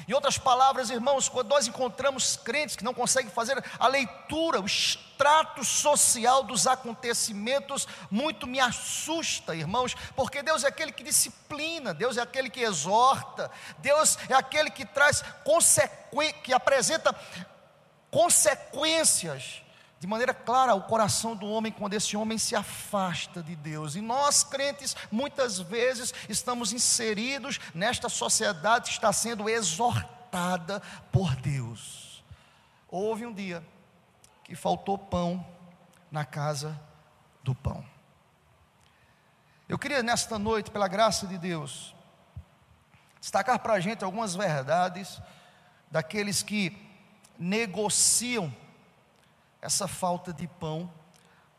[0.08, 4.66] Em outras palavras, irmãos, quando nós encontramos crentes que não conseguem fazer a leitura, o
[4.66, 12.18] extrato social dos acontecimentos, muito me assusta, irmãos, porque Deus é aquele que disciplina, Deus
[12.18, 17.16] é aquele que exorta, Deus é aquele que traz consequências, que apresenta
[18.12, 19.62] consequências
[20.00, 23.96] de maneira clara ao coração do homem quando esse homem se afasta de Deus.
[23.96, 30.82] E nós, crentes, muitas vezes estamos inseridos nesta sociedade que está sendo exortada
[31.12, 32.24] por Deus.
[32.88, 33.66] Houve um dia
[34.44, 35.46] que faltou pão
[36.12, 36.80] na casa
[37.44, 37.84] do pão.
[39.68, 41.94] Eu queria nesta noite, pela graça de Deus,
[43.20, 45.20] destacar para a gente algumas verdades
[45.92, 46.86] daqueles que
[47.38, 48.54] negociam
[49.62, 50.92] essa falta de pão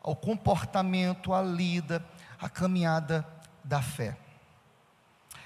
[0.01, 2.05] ao comportamento, à lida,
[2.39, 3.27] à caminhada
[3.63, 4.17] da fé.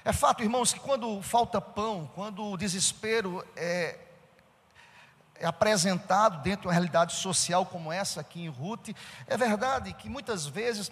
[0.04, 3.98] É fato, irmãos, que quando falta pão, quando o desespero é,
[5.36, 8.90] é apresentado dentro de uma realidade social como essa aqui em Ruth,
[9.26, 10.90] é verdade que muitas vezes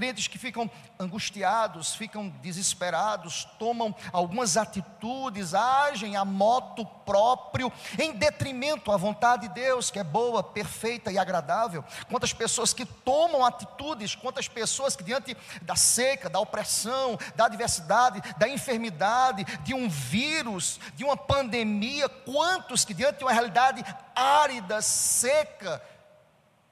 [0.00, 8.90] crentes que ficam angustiados, ficam desesperados, tomam algumas atitudes, agem a moto próprio, em detrimento
[8.90, 11.84] à vontade de Deus, que é boa, perfeita e agradável.
[12.08, 18.22] Quantas pessoas que tomam atitudes, quantas pessoas que diante da seca, da opressão, da adversidade,
[18.38, 23.84] da enfermidade, de um vírus, de uma pandemia, quantos que diante de uma realidade
[24.14, 25.82] árida, seca,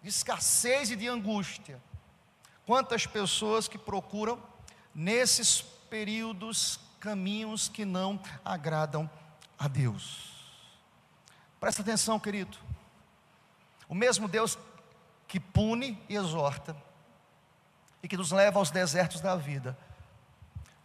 [0.02, 1.78] de escassez e de angústia,
[2.68, 4.38] Quantas pessoas que procuram
[4.94, 9.08] nesses períodos caminhos que não agradam
[9.58, 10.34] a Deus.
[11.58, 12.58] Presta atenção, querido.
[13.88, 14.58] O mesmo Deus
[15.26, 16.76] que pune e exorta
[18.02, 19.74] e que nos leva aos desertos da vida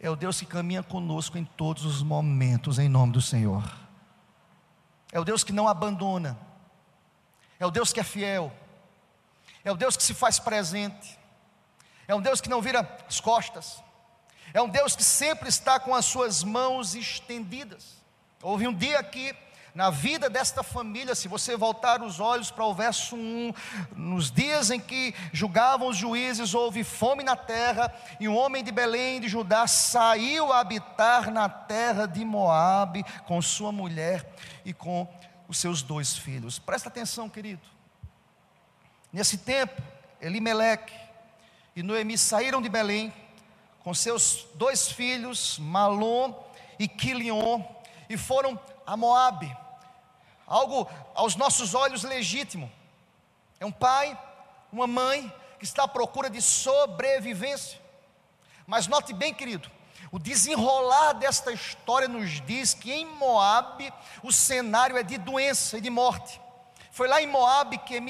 [0.00, 3.62] é o Deus que caminha conosco em todos os momentos, em nome do Senhor.
[5.12, 6.38] É o Deus que não abandona,
[7.60, 8.50] é o Deus que é fiel,
[9.62, 11.22] é o Deus que se faz presente,
[12.06, 13.82] é um Deus que não vira as costas.
[14.52, 18.02] É um Deus que sempre está com as suas mãos estendidas.
[18.42, 19.34] Houve um dia aqui
[19.74, 23.52] na vida desta família, se você voltar os olhos para o verso 1,
[23.96, 28.70] nos dias em que julgavam os juízes, houve fome na terra, e um homem de
[28.70, 34.24] Belém de Judá saiu a habitar na terra de Moabe com sua mulher
[34.64, 35.08] e com
[35.48, 36.56] os seus dois filhos.
[36.56, 37.62] Presta atenção, querido.
[39.12, 39.82] Nesse tempo,
[40.20, 40.94] Elimeleque,
[41.76, 43.12] e Noemi saíram de Belém
[43.82, 46.32] com seus dois filhos, Malom
[46.78, 47.62] e Quilion,
[48.08, 49.54] e foram a Moabe.
[50.46, 52.70] Algo aos nossos olhos legítimo.
[53.58, 54.18] É um pai,
[54.72, 57.80] uma mãe que está à procura de sobrevivência.
[58.66, 59.70] Mas note bem, querido,
[60.10, 65.80] o desenrolar desta história nos diz que em Moabe o cenário é de doença e
[65.80, 66.40] de morte.
[66.90, 68.00] Foi lá em Moabe que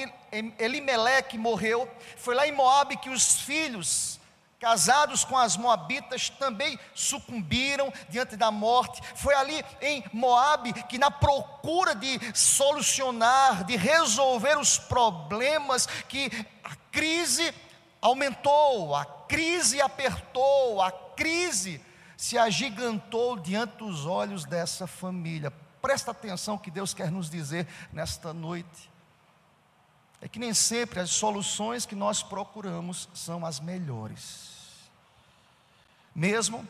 [0.59, 1.89] Elimeleque morreu.
[2.17, 4.21] Foi lá em Moabe que os filhos
[4.65, 9.03] casados com as moabitas também sucumbiram diante da morte.
[9.15, 16.31] Foi ali em Moabe que na procura de solucionar, de resolver os problemas que
[16.91, 17.55] crise
[18.01, 21.81] aumentou, a crise apertou, a crise
[22.17, 25.53] se agigantou diante dos olhos dessa família.
[25.83, 28.94] Presta atenção que Deus quer nos dizer nesta noite.
[30.25, 34.89] É que nem sempre as soluções que nós procuramos são as melhores.
[36.15, 36.67] Mesmo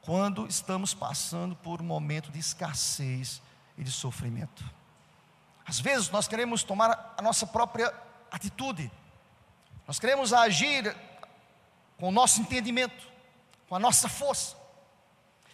[0.00, 3.42] quando estamos passando por um momento de escassez
[3.76, 4.64] e de sofrimento.
[5.66, 7.92] Às vezes nós queremos tomar a nossa própria
[8.30, 8.92] atitude,
[9.84, 10.96] nós queremos agir
[11.98, 13.08] com o nosso entendimento,
[13.68, 14.56] com a nossa força.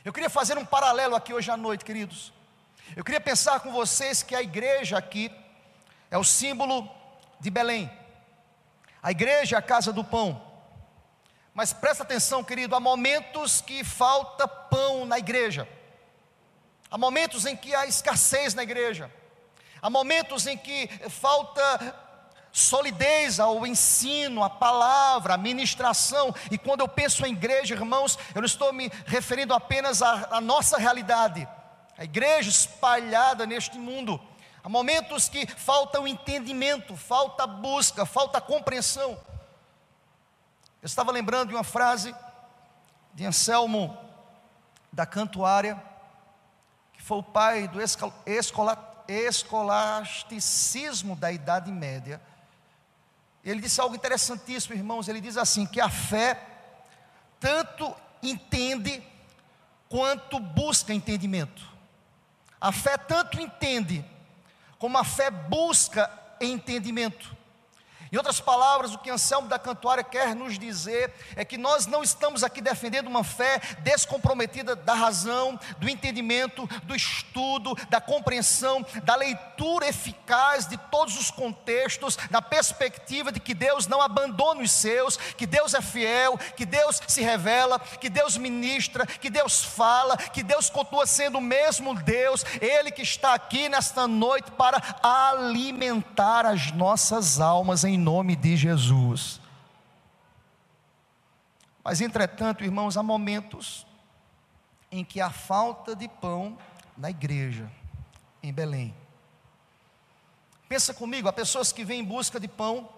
[0.04, 2.34] Eu queria fazer um paralelo aqui hoje à noite, queridos.
[2.94, 5.32] Eu queria pensar com vocês que a igreja aqui
[6.10, 6.97] é o símbolo
[7.40, 7.90] de Belém.
[9.02, 10.42] A igreja é a casa do pão.
[11.54, 15.68] Mas presta atenção, querido, há momentos que falta pão na igreja.
[16.90, 19.10] Há momentos em que há escassez na igreja.
[19.82, 21.94] Há momentos em que falta
[22.52, 26.34] solidez ao ensino, à palavra, à ministração.
[26.50, 30.40] E quando eu penso em igreja, irmãos, eu não estou me referindo apenas à, à
[30.40, 31.46] nossa realidade,
[31.96, 34.20] a igreja espalhada neste mundo.
[34.62, 39.18] Há momentos que falta o entendimento, falta busca, falta compreensão.
[40.82, 42.14] Eu estava lembrando de uma frase
[43.14, 43.96] de Anselmo
[44.92, 45.82] da Cantuária,
[46.92, 47.80] que foi o pai do
[49.08, 52.20] escolasticismo da Idade Média.
[53.44, 55.08] Ele disse algo interessantíssimo, irmãos.
[55.08, 56.40] Ele diz assim: que a fé
[57.40, 59.02] tanto entende
[59.88, 61.66] quanto busca entendimento.
[62.60, 64.04] A fé tanto entende,
[64.78, 66.10] como a fé busca
[66.40, 67.37] entendimento.
[68.10, 72.02] Em outras palavras, o que Anselmo da Cantuária quer nos dizer é que nós não
[72.02, 79.14] estamos aqui defendendo uma fé descomprometida da razão, do entendimento, do estudo, da compreensão, da
[79.14, 85.16] leitura eficaz de todos os contextos, na perspectiva de que Deus não abandona os seus,
[85.16, 90.42] que Deus é fiel, que Deus se revela, que Deus ministra, que Deus fala, que
[90.42, 96.72] Deus continua sendo o mesmo Deus, Ele que está aqui nesta noite para alimentar as
[96.72, 99.40] nossas almas em nome de Jesus.
[101.84, 103.86] Mas, entretanto, irmãos, há momentos
[104.90, 106.56] em que há falta de pão
[106.96, 107.70] na igreja,
[108.42, 108.94] em Belém.
[110.68, 112.88] Pensa comigo, há pessoas que vêm em busca de pão,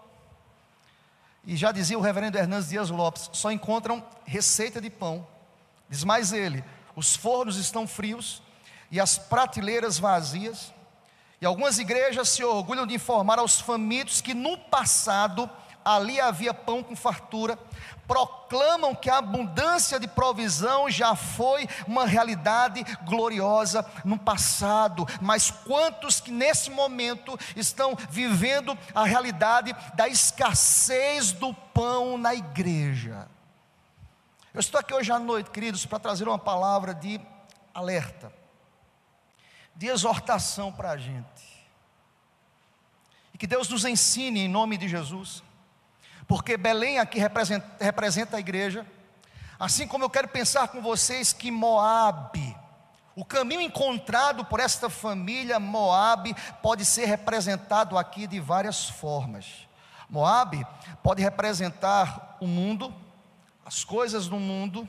[1.44, 5.26] e já dizia o reverendo Hernandes Dias Lopes, só encontram receita de pão.
[5.88, 6.62] Diz mais ele:
[6.94, 8.42] os fornos estão frios
[8.90, 10.72] e as prateleiras vazias,
[11.40, 15.48] e algumas igrejas se orgulham de informar aos famintos que no passado
[15.82, 17.58] ali havia pão com fartura,
[18.06, 26.20] proclamam que a abundância de provisão já foi uma realidade gloriosa no passado, mas quantos
[26.20, 33.26] que nesse momento estão vivendo a realidade da escassez do pão na igreja?
[34.52, 37.18] Eu estou aqui hoje à noite, queridos, para trazer uma palavra de
[37.72, 38.39] alerta
[39.74, 41.66] de exortação para a gente.
[43.32, 45.42] E que Deus nos ensine em nome de Jesus,
[46.26, 48.86] porque Belém aqui representa, representa a igreja,
[49.58, 52.56] assim como eu quero pensar com vocês que Moabe,
[53.16, 59.68] o caminho encontrado por esta família Moabe pode ser representado aqui de várias formas.
[60.08, 60.66] Moabe
[61.02, 62.94] pode representar o mundo,
[63.64, 64.88] as coisas do mundo,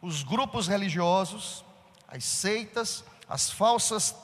[0.00, 1.64] os grupos religiosos,
[2.06, 4.14] as seitas, as falsas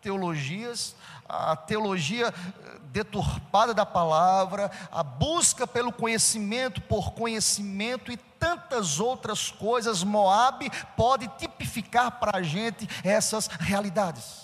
[0.00, 0.94] teologias,
[1.28, 9.50] a teologia eh, deturpada da palavra, a busca pelo conhecimento por conhecimento e tantas outras
[9.50, 14.42] coisas, Moab pode tipificar para a gente essas realidades.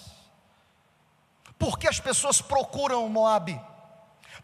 [1.58, 3.60] Por que as pessoas procuram Moab?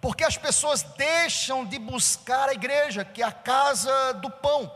[0.01, 4.71] Porque as pessoas deixam de buscar a igreja, que é a casa do pão.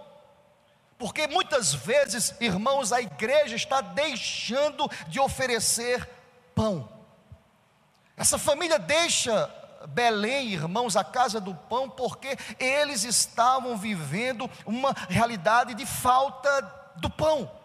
[0.99, 6.09] Porque muitas vezes, irmãos, a igreja está deixando de oferecer
[6.55, 6.89] pão.
[8.17, 9.49] Essa família deixa
[9.87, 16.63] Belém, irmãos, a casa do pão, porque eles estavam vivendo uma realidade de falta
[16.97, 17.58] do pão.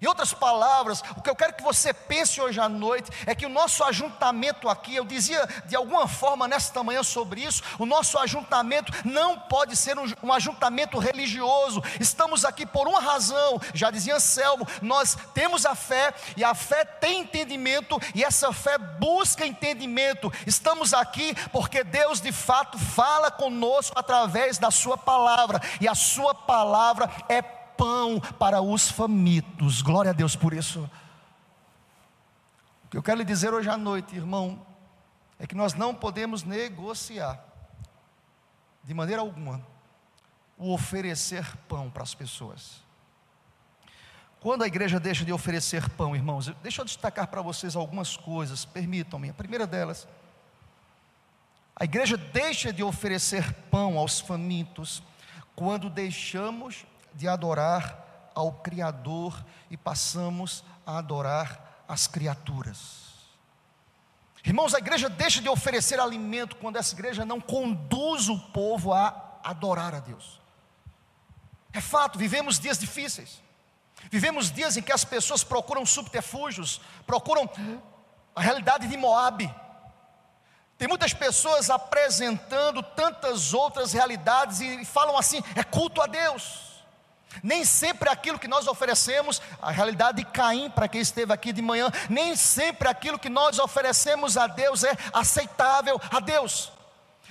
[0.00, 3.44] Em outras palavras, o que eu quero que você pense hoje à noite é que
[3.44, 8.18] o nosso ajuntamento aqui, eu dizia de alguma forma nesta manhã sobre isso, o nosso
[8.18, 11.82] ajuntamento não pode ser um, um ajuntamento religioso.
[12.00, 16.82] Estamos aqui por uma razão, já dizia Anselmo, nós temos a fé e a fé
[16.82, 20.32] tem entendimento e essa fé busca entendimento.
[20.46, 26.34] Estamos aqui porque Deus de fato fala conosco através da Sua palavra e a Sua
[26.34, 29.80] palavra é pão para os famintos.
[29.80, 30.88] Glória a Deus por isso.
[32.84, 34.66] O que eu quero lhe dizer hoje à noite, irmão,
[35.38, 37.42] é que nós não podemos negociar
[38.84, 39.66] de maneira alguma,
[40.58, 42.82] o oferecer pão para as pessoas.
[44.40, 48.66] Quando a igreja deixa de oferecer pão, irmãos, deixa eu destacar para vocês algumas coisas,
[48.66, 49.30] permitam-me.
[49.30, 50.06] A primeira delas,
[51.74, 55.02] a igreja deixa de oferecer pão aos famintos
[55.54, 56.84] quando deixamos
[57.14, 63.10] de adorar ao Criador e passamos a adorar as criaturas.
[64.44, 69.38] Irmãos, a igreja deixa de oferecer alimento quando essa igreja não conduz o povo a
[69.44, 70.40] adorar a Deus.
[71.72, 73.42] É fato, vivemos dias difíceis.
[74.10, 77.48] Vivemos dias em que as pessoas procuram subterfúgios, procuram
[78.34, 79.52] a realidade de Moabe.
[80.78, 86.69] Tem muitas pessoas apresentando tantas outras realidades e falam assim: é culto a Deus.
[87.42, 91.62] Nem sempre aquilo que nós oferecemos, a realidade de Caim, para quem esteve aqui de
[91.62, 96.72] manhã, nem sempre aquilo que nós oferecemos a Deus é aceitável a Deus.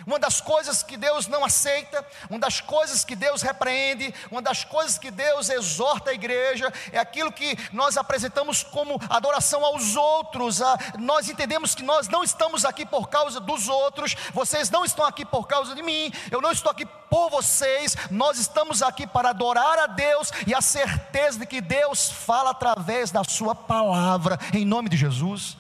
[0.06, 4.64] Uma das coisas que Deus não aceita, uma das coisas que Deus repreende, uma das
[4.64, 10.60] coisas que Deus exorta a igreja, é aquilo que nós apresentamos como adoração aos outros.
[10.98, 15.26] nós entendemos que nós não estamos aqui por causa dos outros, vocês não estão aqui
[15.26, 19.80] por causa de mim, eu não estou aqui por vocês, nós estamos aqui para adorar
[19.80, 24.90] a Deus e a certeza de que Deus fala através da Sua palavra, em nome
[24.90, 25.58] de Jesus.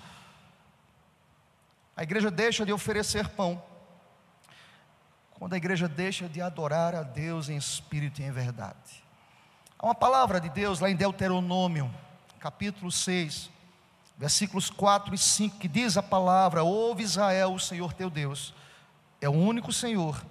[1.96, 3.69] A igreja deixa de oferecer pão
[5.40, 9.02] quando a igreja deixa de adorar a Deus em espírito e em verdade.
[9.80, 11.90] Há uma palavra de Deus lá em Deuteronômio,
[12.42, 13.50] capítulo 6,
[14.18, 18.54] versículos 4 e 5, que diz a palavra: Ouve Israel, o Senhor teu Deus,
[19.22, 20.22] é o único Senhor,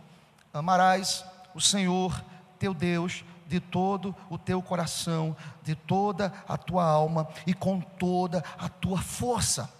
[0.52, 2.22] amarás o Senhor
[2.58, 8.44] teu Deus de todo o teu coração, de toda a tua alma e com toda
[8.58, 9.72] a tua força.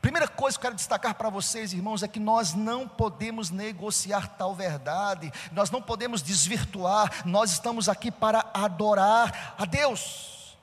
[0.00, 4.28] Primeira coisa que eu quero destacar para vocês, irmãos, é que nós não podemos negociar
[4.38, 10.56] tal verdade, nós não podemos desvirtuar, nós estamos aqui para adorar a Deus.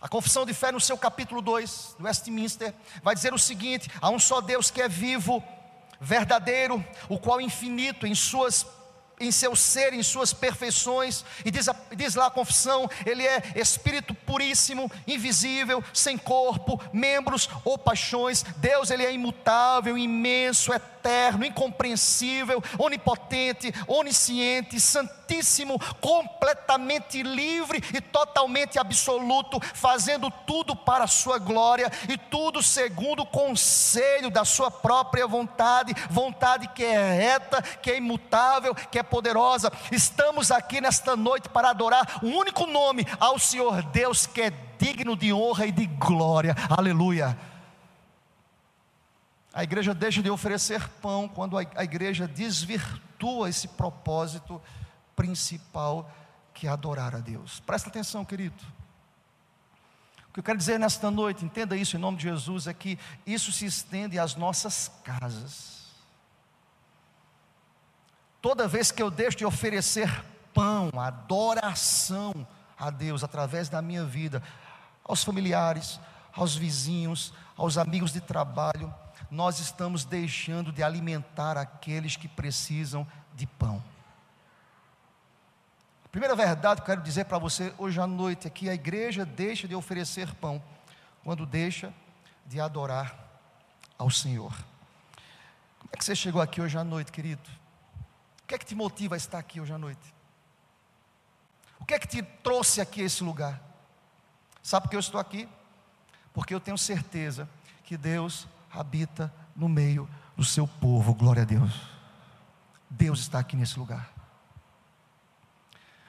[0.00, 4.10] A confissão de fé, no seu capítulo 2, do Westminster, vai dizer o seguinte: há
[4.10, 5.42] um só Deus que é vivo,
[5.98, 8.66] verdadeiro, o qual é infinito em suas
[9.20, 11.66] em seu ser, em suas perfeições, e diz,
[11.96, 18.42] diz lá a confissão: Ele é Espírito puríssimo, invisível, sem corpo, membros ou paixões.
[18.56, 25.17] Deus, Ele é imutável, imenso, eterno, incompreensível, onipotente, onisciente, santíssimo,
[26.00, 33.26] completamente livre e totalmente absoluto, fazendo tudo para a Sua glória e tudo segundo o
[33.26, 39.72] conselho da Sua própria vontade, vontade que é reta, que é imutável, que é poderosa.
[39.92, 45.16] Estamos aqui nesta noite para adorar o único nome ao Senhor Deus que é digno
[45.16, 46.54] de honra e de glória.
[46.70, 47.36] Aleluia.
[49.52, 54.60] A igreja deixa de oferecer pão quando a igreja desvirtua esse propósito
[55.18, 56.08] principal
[56.54, 57.58] que é adorar a Deus.
[57.58, 58.62] Presta atenção, querido.
[60.28, 62.96] O que eu quero dizer nesta noite, entenda isso em nome de Jesus, é que
[63.26, 65.88] isso se estende às nossas casas.
[68.40, 72.46] Toda vez que eu deixo de oferecer pão, adoração
[72.78, 74.40] a Deus através da minha vida,
[75.02, 75.98] aos familiares,
[76.32, 78.94] aos vizinhos, aos amigos de trabalho,
[79.28, 83.04] nós estamos deixando de alimentar aqueles que precisam
[83.34, 83.82] de pão.
[86.08, 88.74] A primeira verdade que eu quero dizer para você hoje à noite é que a
[88.74, 90.62] igreja deixa de oferecer pão
[91.22, 91.92] quando deixa
[92.46, 93.16] de adorar
[93.96, 94.52] ao Senhor.
[95.78, 97.58] Como é que você chegou aqui hoje à noite, querido?
[98.48, 100.14] que é que te motiva a estar aqui hoje à noite?
[101.78, 103.60] O que é que te trouxe aqui a esse lugar?
[104.62, 105.46] Sabe por que eu estou aqui?
[106.32, 107.46] Porque eu tenho certeza
[107.84, 111.72] que Deus habita no meio do seu povo, glória a Deus.
[112.88, 114.10] Deus está aqui nesse lugar.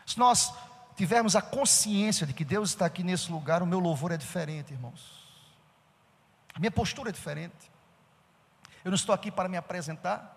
[0.09, 0.51] Se nós
[0.95, 4.73] tivermos a consciência de que Deus está aqui nesse lugar, o meu louvor é diferente,
[4.73, 5.23] irmãos.
[6.51, 7.71] A minha postura é diferente.
[8.83, 10.35] Eu não estou aqui para me apresentar,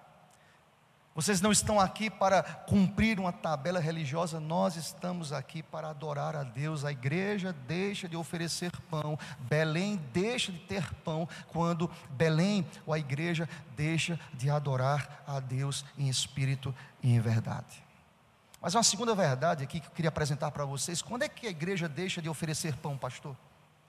[1.15, 6.43] vocês não estão aqui para cumprir uma tabela religiosa, nós estamos aqui para adorar a
[6.43, 6.85] Deus.
[6.85, 12.99] A igreja deixa de oferecer pão, Belém deixa de ter pão, quando Belém ou a
[12.99, 17.83] igreja deixa de adorar a Deus em espírito e em verdade.
[18.63, 21.51] Mas uma segunda verdade aqui que eu queria apresentar para vocês: quando é que a
[21.51, 23.37] igreja deixa de oferecer pão, pastor?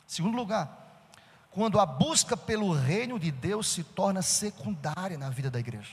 [0.07, 1.05] Segundo lugar,
[1.51, 5.91] quando a busca pelo reino de Deus se torna secundária na vida da igreja.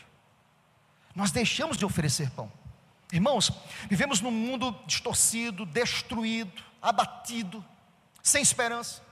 [1.15, 2.51] Nós deixamos de oferecer pão.
[3.13, 3.53] Irmãos,
[3.89, 7.63] vivemos num mundo distorcido, destruído, abatido,
[8.23, 9.03] sem esperança.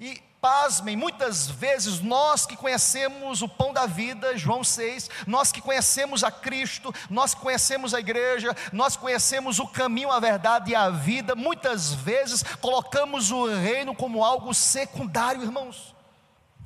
[0.00, 5.60] E Pasmem, muitas vezes nós que conhecemos o pão da vida, João 6, nós que
[5.60, 10.76] conhecemos a Cristo, nós que conhecemos a igreja, nós conhecemos o caminho, a verdade e
[10.76, 15.92] a vida, muitas vezes colocamos o reino como algo secundário, irmãos.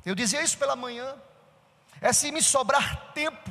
[0.05, 1.15] Eu dizia isso pela manhã,
[1.99, 3.49] é se me sobrar tempo.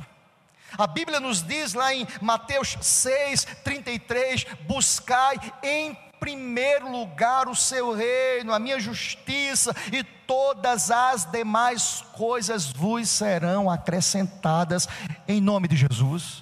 [0.77, 7.93] A Bíblia nos diz lá em Mateus 6, 33: buscai em primeiro lugar o seu
[7.93, 14.87] reino, a minha justiça, e todas as demais coisas vos serão acrescentadas
[15.27, 16.41] em nome de Jesus.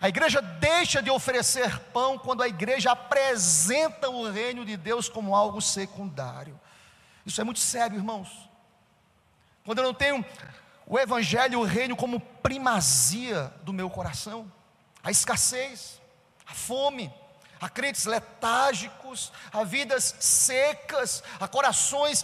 [0.00, 5.36] A igreja deixa de oferecer pão quando a igreja apresenta o reino de Deus como
[5.36, 6.58] algo secundário.
[7.24, 8.50] Isso é muito sério, irmãos.
[9.64, 10.24] Quando eu não tenho
[10.84, 14.50] o evangelho e o reino como primazia do meu coração,
[15.00, 16.00] a escassez,
[16.44, 17.08] a fome,
[17.64, 22.22] a crentes letárgicos, a vidas secas, a corações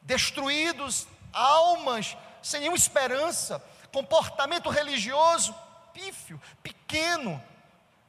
[0.00, 5.52] destruídos, almas sem nenhuma esperança, comportamento religioso
[5.92, 7.42] pífio, pequeno,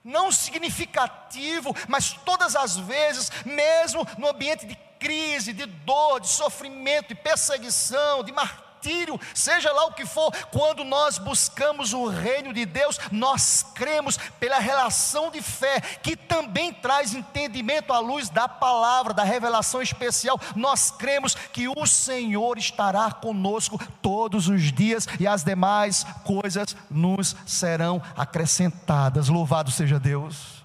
[0.03, 7.07] não significativo, mas todas as vezes, mesmo no ambiente de crise, de dor, de sofrimento,
[7.07, 12.53] de perseguição, de martírio, martírio, seja lá o que for, quando nós buscamos o reino
[12.53, 18.47] de Deus, nós cremos pela relação de fé, que também traz entendimento à luz da
[18.47, 20.39] palavra, da revelação especial.
[20.55, 27.35] Nós cremos que o Senhor estará conosco todos os dias e as demais coisas nos
[27.45, 29.29] serão acrescentadas.
[29.29, 30.63] Louvado seja Deus.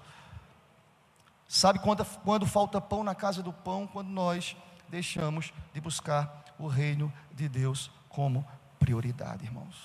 [1.47, 3.85] Sabe quando, quando falta pão na casa do pão?
[3.85, 4.55] Quando nós
[4.87, 8.45] deixamos de buscar o reino de Deus como
[8.79, 9.75] prioridade, irmãos.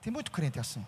[0.00, 0.84] Tem muito crente assim.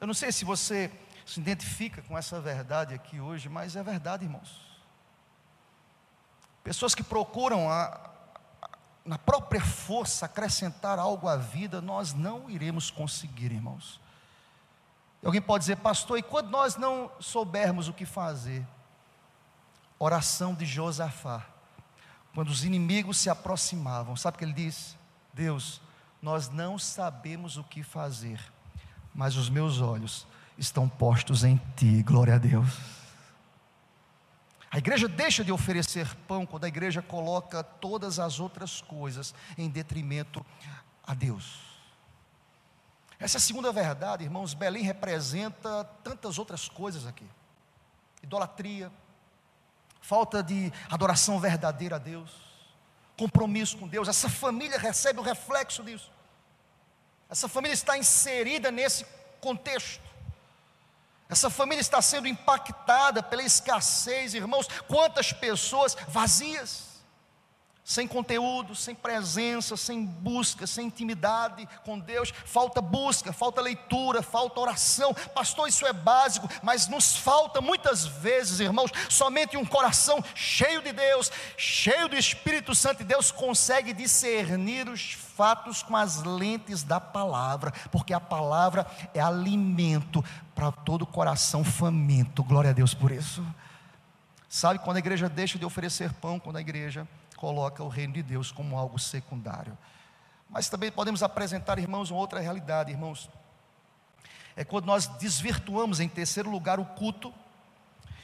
[0.00, 0.90] Eu não sei se você
[1.24, 4.60] se identifica com essa verdade aqui hoje, mas é verdade, irmãos.
[6.62, 8.10] Pessoas que procuram a,
[9.04, 14.00] na própria força acrescentar algo à vida, nós não iremos conseguir, irmãos.
[15.24, 18.66] Alguém pode dizer, pastor, e quando nós não soubermos o que fazer?
[19.98, 21.53] Oração de Josafá
[22.34, 24.96] quando os inimigos se aproximavam, sabe o que ele diz?
[25.32, 25.80] Deus,
[26.20, 28.40] nós não sabemos o que fazer,
[29.14, 30.26] mas os meus olhos
[30.58, 32.76] estão postos em Ti, glória a Deus.
[34.70, 39.70] A igreja deixa de oferecer pão quando a igreja coloca todas as outras coisas em
[39.70, 40.44] detrimento
[41.06, 41.60] a Deus.
[43.20, 44.54] Essa é a segunda verdade, irmãos.
[44.54, 47.26] Belém representa tantas outras coisas aqui:
[48.20, 48.90] idolatria,
[50.06, 52.30] falta de adoração verdadeira a Deus,
[53.16, 54.06] compromisso com Deus.
[54.06, 56.12] Essa família recebe o reflexo disso.
[57.30, 59.06] Essa família está inserida nesse
[59.40, 60.02] contexto.
[61.26, 64.68] Essa família está sendo impactada pela escassez, irmãos.
[64.86, 66.93] Quantas pessoas vazias
[67.84, 74.58] sem conteúdo, sem presença, sem busca, sem intimidade com Deus, falta busca, falta leitura, falta
[74.58, 75.12] oração.
[75.34, 80.92] Pastor, isso é básico, mas nos falta muitas vezes, irmãos, somente um coração cheio de
[80.92, 86.98] Deus, cheio do Espírito Santo, e Deus consegue discernir os fatos com as lentes da
[86.98, 90.24] palavra, porque a palavra é alimento
[90.54, 92.42] para todo coração faminto.
[92.42, 93.44] Glória a Deus por isso.
[94.48, 97.06] Sabe quando a igreja deixa de oferecer pão, quando a igreja
[97.44, 99.76] coloca o reino de Deus como algo secundário.
[100.48, 103.28] Mas também podemos apresentar, irmãos, uma outra realidade, irmãos.
[104.56, 107.34] É quando nós desvirtuamos, em terceiro lugar, o culto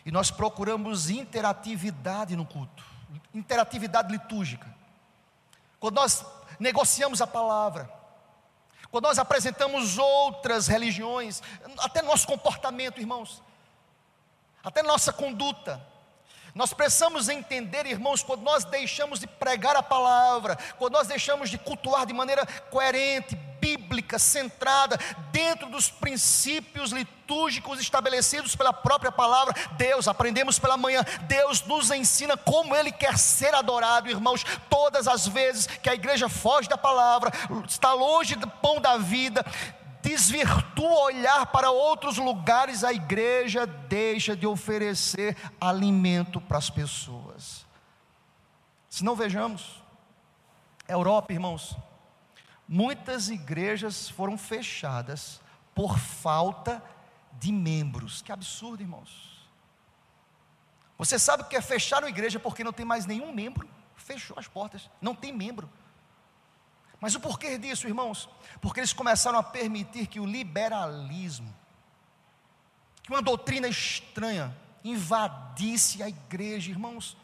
[0.07, 2.83] e nós procuramos interatividade no culto,
[3.35, 4.75] interatividade litúrgica.
[5.79, 6.25] Quando nós
[6.59, 7.93] negociamos a palavra,
[8.91, 11.43] quando nós apresentamos outras religiões,
[11.81, 13.43] até nosso comportamento, irmãos,
[14.65, 15.90] até nossa conduta,
[16.61, 21.57] nós precisamos entender, irmãos, quando nós deixamos de pregar a palavra, quando nós deixamos de
[21.57, 24.99] cultuar de maneira coerente, bíblica, centrada,
[25.33, 32.37] dentro dos princípios litúrgicos estabelecidos pela própria palavra, Deus, aprendemos pela manhã, Deus nos ensina
[32.37, 37.33] como Ele quer ser adorado, irmãos, todas as vezes que a igreja foge da palavra,
[37.67, 39.43] está longe do pão da vida,
[40.03, 47.67] desvirtua olhar para outros lugares, a igreja deixa de oferecer alimento para as pessoas.
[48.89, 49.83] Se não vejamos,
[50.89, 51.77] Europa, irmãos,
[52.69, 55.41] muitas igrejas foram fechadas
[55.75, 56.83] por falta
[57.39, 58.23] de membros.
[58.23, 59.31] Que absurdo, irmãos.
[60.99, 63.69] Você sabe o que é fechar uma igreja porque não tem mais nenhum membro?
[63.97, 65.71] Fechou as portas, não tem membro.
[67.01, 68.29] Mas o porquê disso, irmãos?
[68.61, 71.55] Porque eles começaram a permitir que o liberalismo,
[73.03, 77.17] que uma doutrina estranha, invadisse a igreja, irmãos.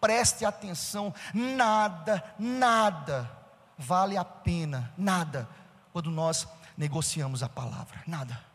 [0.00, 3.38] Preste atenção, nada, nada
[3.78, 5.48] vale a pena, nada,
[5.92, 8.47] quando nós negociamos a palavra, nada.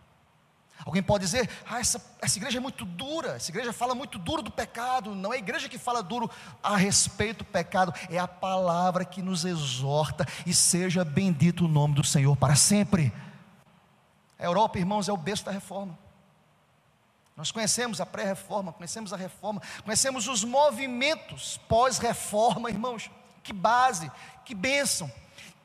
[0.86, 4.42] Alguém pode dizer, ah, essa, essa igreja é muito dura, essa igreja fala muito duro
[4.42, 5.16] do pecado.
[5.16, 6.30] Não é a igreja que fala duro
[6.62, 11.96] a respeito do pecado, é a palavra que nos exorta, e seja bendito o nome
[11.96, 13.14] do Senhor para sempre.
[14.38, 15.98] A Europa, irmãos, é o berço da reforma.
[17.36, 23.10] Nós conhecemos a pré-reforma, conhecemos a reforma, conhecemos os movimentos pós-reforma, irmãos.
[23.42, 24.12] Que base,
[24.46, 25.12] que bênção,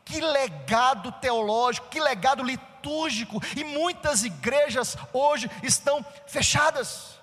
[0.08, 3.40] que legado teológico, que legado litúrgico.
[3.54, 7.18] E muitas igrejas hoje estão fechadas.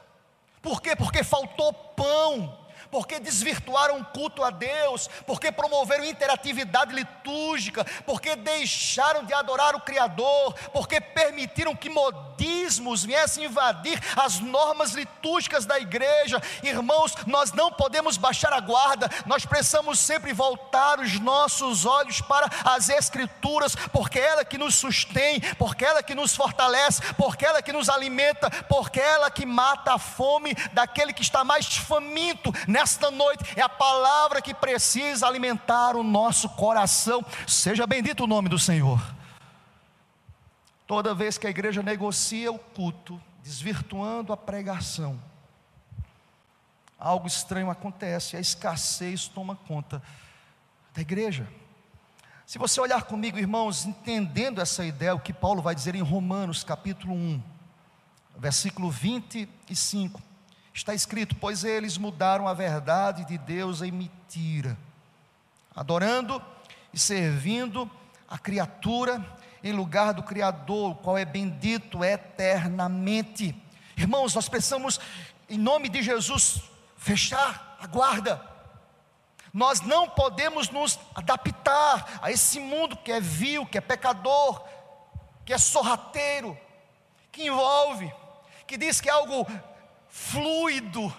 [0.61, 0.95] Por quê?
[0.95, 2.64] Porque faltou pão
[2.95, 9.81] porque desvirtuaram o culto a Deus, porque promoveram interatividade litúrgica, porque deixaram de adorar o
[9.81, 16.41] Criador, porque permitiram que modismos viessem invadir as normas litúrgicas da igreja.
[16.63, 22.49] Irmãos, nós não podemos baixar a guarda, nós precisamos sempre voltar os nossos olhos para
[22.63, 27.73] as Escrituras, porque ela que nos sustém, porque ela que nos fortalece, porque ela que
[27.73, 33.09] nos alimenta, porque ela que mata a fome daquele que está mais faminto nessa nesta
[33.09, 37.25] noite é a palavra que precisa alimentar o nosso coração.
[37.47, 39.01] Seja bendito o nome do Senhor.
[40.85, 45.19] Toda vez que a igreja negocia o culto, desvirtuando a pregação,
[46.99, 49.99] algo estranho acontece, a escassez toma conta
[50.93, 51.49] da igreja.
[52.45, 56.63] Se você olhar comigo, irmãos, entendendo essa ideia, o que Paulo vai dizer em Romanos
[56.63, 57.41] capítulo 1,
[58.37, 60.21] versículo 25
[60.75, 64.77] está escrito: Pois eles mudaram a verdade de Deus em mentira,
[65.73, 66.41] adorando
[66.93, 67.89] e servindo
[68.27, 69.25] a criatura
[69.63, 73.55] em lugar do Criador, o qual é bendito eternamente.
[73.97, 74.99] Irmãos, nós precisamos,
[75.49, 76.61] em nome de Jesus,
[76.97, 78.39] fechar a guarda.
[79.51, 84.61] Nós não podemos nos adaptar a esse mundo que é vil, que é pecador,
[85.45, 86.57] que é sorrateiro,
[87.31, 88.13] que envolve,
[88.67, 89.47] que diz que é algo
[90.15, 91.13] fluido.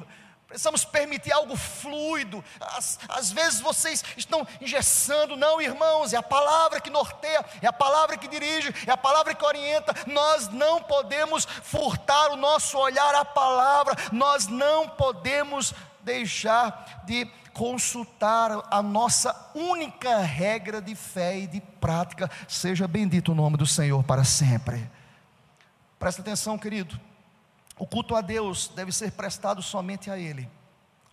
[0.49, 2.43] Precisamos permitir algo fluido.
[2.59, 7.73] Às, às, vezes vocês estão engessando, não, irmãos, é a palavra que norteia, é a
[7.73, 9.95] palavra que dirige, é a palavra que orienta.
[10.07, 18.51] Nós não podemos furtar o nosso olhar à palavra, nós não podemos deixar de consultar
[18.71, 22.31] a nossa única regra de fé e de prática.
[22.49, 24.89] Seja bendito o nome do Senhor para sempre.
[25.99, 26.99] Presta atenção, querido.
[27.79, 30.49] O culto a Deus deve ser prestado somente a Ele,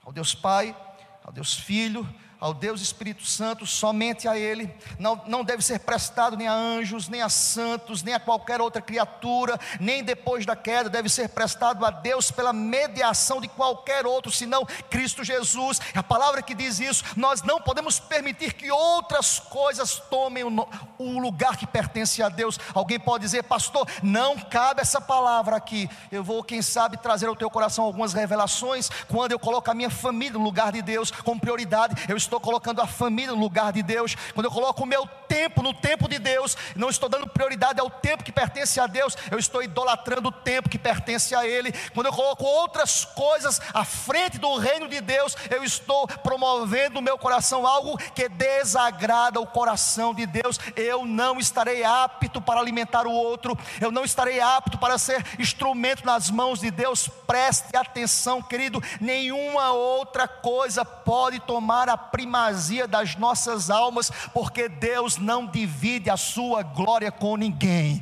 [0.04, 0.76] ao Deus Pai,
[1.24, 2.08] ao Deus Filho,
[2.44, 4.70] ao Deus Espírito Santo, somente a Ele,
[5.00, 8.82] não, não deve ser prestado nem a anjos, nem a santos, nem a qualquer outra
[8.82, 14.30] criatura, nem depois da queda, deve ser prestado a Deus pela mediação de qualquer outro,
[14.30, 15.80] senão Cristo Jesus.
[15.96, 20.68] É a palavra que diz isso, nós não podemos permitir que outras coisas tomem o,
[20.98, 22.60] o lugar que pertence a Deus.
[22.74, 25.90] Alguém pode dizer, pastor, não cabe essa palavra aqui.
[26.12, 29.90] Eu vou, quem sabe, trazer ao teu coração algumas revelações, quando eu coloco a minha
[29.90, 33.72] família no lugar de Deus, com prioridade, eu estou estou colocando a família no lugar
[33.72, 37.28] de Deus, quando eu coloco o meu tempo no tempo de Deus, não estou dando
[37.28, 41.46] prioridade ao tempo que pertence a Deus, eu estou idolatrando o tempo que pertence a
[41.46, 41.72] Ele.
[41.94, 47.02] Quando eu coloco outras coisas à frente do reino de Deus, eu estou promovendo no
[47.02, 50.60] meu coração algo que desagrada o coração de Deus.
[50.76, 56.06] Eu não estarei apto para alimentar o outro, eu não estarei apto para ser instrumento
[56.06, 57.10] nas mãos de Deus.
[57.28, 64.70] Preste atenção, querido, nenhuma outra coisa pode tomar a primeira primazia das nossas almas, porque
[64.70, 68.00] Deus não divide a sua glória com ninguém.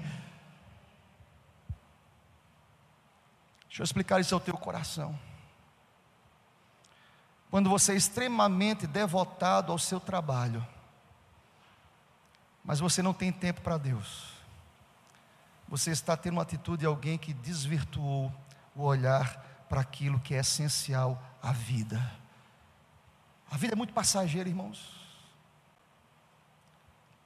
[3.67, 5.17] Deixa eu explicar isso ao teu coração.
[7.49, 10.65] Quando você é extremamente devotado ao seu trabalho,
[12.63, 14.30] mas você não tem tempo para Deus,
[15.67, 18.32] você está tendo uma atitude de alguém que desvirtuou
[18.76, 22.20] o olhar para aquilo que é essencial à vida.
[23.52, 24.99] A vida é muito passageira, irmãos.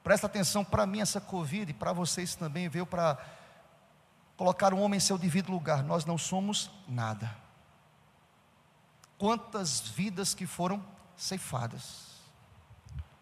[0.02, 3.16] Presta atenção, para mim essa Covid, e para vocês também, veio para
[4.36, 5.84] colocar o um homem em seu devido lugar.
[5.84, 7.34] Nós não somos nada.
[9.16, 10.84] Quantas vidas que foram
[11.16, 12.06] ceifadas.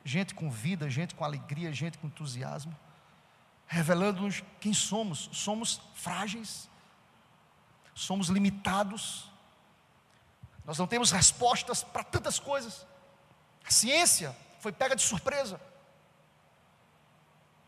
[0.02, 2.74] Gente com vida, gente com alegria, gente com entusiasmo,
[3.66, 5.28] revelando-nos quem somos.
[5.32, 6.68] Somos frágeis,
[7.94, 9.30] somos limitados,
[10.64, 12.86] nós não temos respostas para tantas coisas.
[13.66, 15.60] A ciência foi pega de surpresa.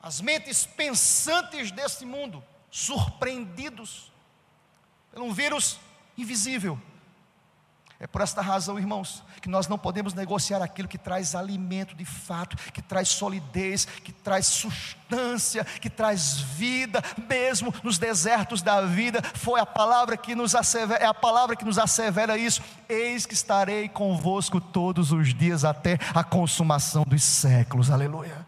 [0.00, 4.12] As mentes pensantes deste mundo, surpreendidos
[5.10, 5.80] por um vírus
[6.16, 6.80] invisível.
[7.98, 12.04] É por esta razão, irmãos, que nós não podemos negociar aquilo que traz alimento de
[12.04, 19.22] fato, que traz solidez, que traz substância, que traz vida, mesmo nos desertos da vida.
[19.34, 22.60] Foi a palavra que nos assevera, é a palavra que nos assevera isso.
[22.86, 27.90] Eis que estarei convosco todos os dias até a consumação dos séculos.
[27.90, 28.45] Aleluia.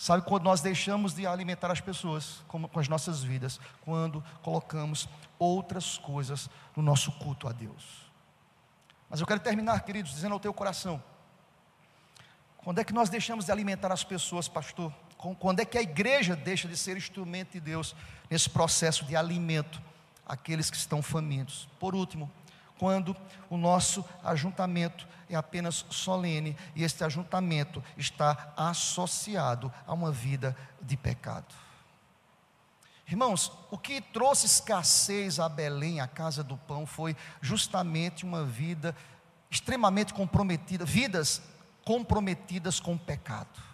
[0.00, 3.60] Sabe quando nós deixamos de alimentar as pessoas com, com as nossas vidas?
[3.82, 5.06] Quando colocamos
[5.38, 8.10] outras coisas no nosso culto a Deus.
[9.10, 11.02] Mas eu quero terminar, queridos, dizendo ao teu coração:
[12.56, 14.90] quando é que nós deixamos de alimentar as pessoas, pastor?
[15.38, 17.94] Quando é que a igreja deixa de ser instrumento de Deus
[18.30, 19.82] nesse processo de alimento
[20.24, 21.68] àqueles que estão famintos?
[21.78, 22.32] Por último,
[22.80, 23.14] quando
[23.50, 30.96] o nosso ajuntamento é apenas solene e este ajuntamento está associado a uma vida de
[30.96, 31.54] pecado.
[33.06, 38.96] Irmãos, o que trouxe escassez a Belém, a casa do pão, foi justamente uma vida
[39.50, 41.42] extremamente comprometida, vidas
[41.84, 43.69] comprometidas com o pecado.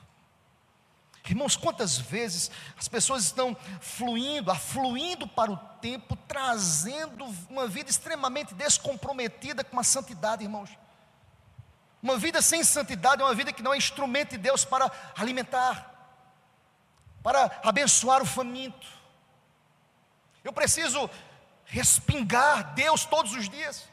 [1.29, 8.55] Irmãos, quantas vezes as pessoas estão fluindo, afluindo para o tempo, trazendo uma vida extremamente
[8.55, 10.71] descomprometida com a santidade, irmãos.
[12.03, 15.93] Uma vida sem santidade é uma vida que não é instrumento de Deus para alimentar,
[17.23, 18.87] para abençoar o faminto.
[20.45, 21.11] Eu preciso
[21.65, 23.89] respingar Deus todos os dias.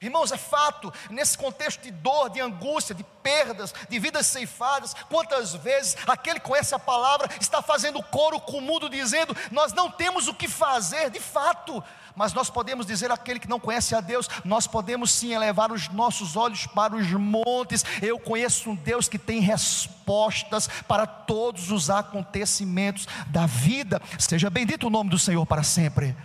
[0.00, 5.54] Irmãos, é fato, nesse contexto de dor, de angústia, de perdas, de vidas ceifadas, quantas
[5.54, 9.90] vezes aquele que conhece a palavra está fazendo coro com o mundo, dizendo: Nós não
[9.90, 11.82] temos o que fazer, de fato,
[12.14, 15.88] mas nós podemos dizer àquele que não conhece a Deus: Nós podemos sim elevar os
[15.88, 17.84] nossos olhos para os montes.
[18.00, 24.00] Eu conheço um Deus que tem respostas para todos os acontecimentos da vida.
[24.16, 26.16] Seja bendito o nome do Senhor para sempre.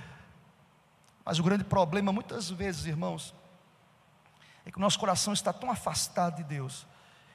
[1.25, 3.33] Mas o grande problema, muitas vezes, irmãos,
[4.65, 6.85] é que o nosso coração está tão afastado de Deus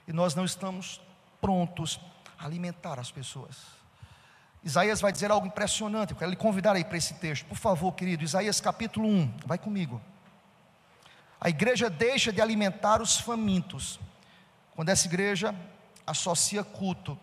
[0.06, 1.00] e nós não estamos
[1.40, 2.00] prontos
[2.38, 3.56] a alimentar as pessoas.
[4.64, 7.92] Isaías vai dizer algo impressionante, eu quero lhe convidar aí para esse texto, por favor,
[7.92, 8.24] querido.
[8.24, 10.00] Isaías capítulo 1, vai comigo.
[11.40, 14.00] A igreja deixa de alimentar os famintos,
[14.74, 15.54] quando essa igreja
[16.06, 17.18] associa culto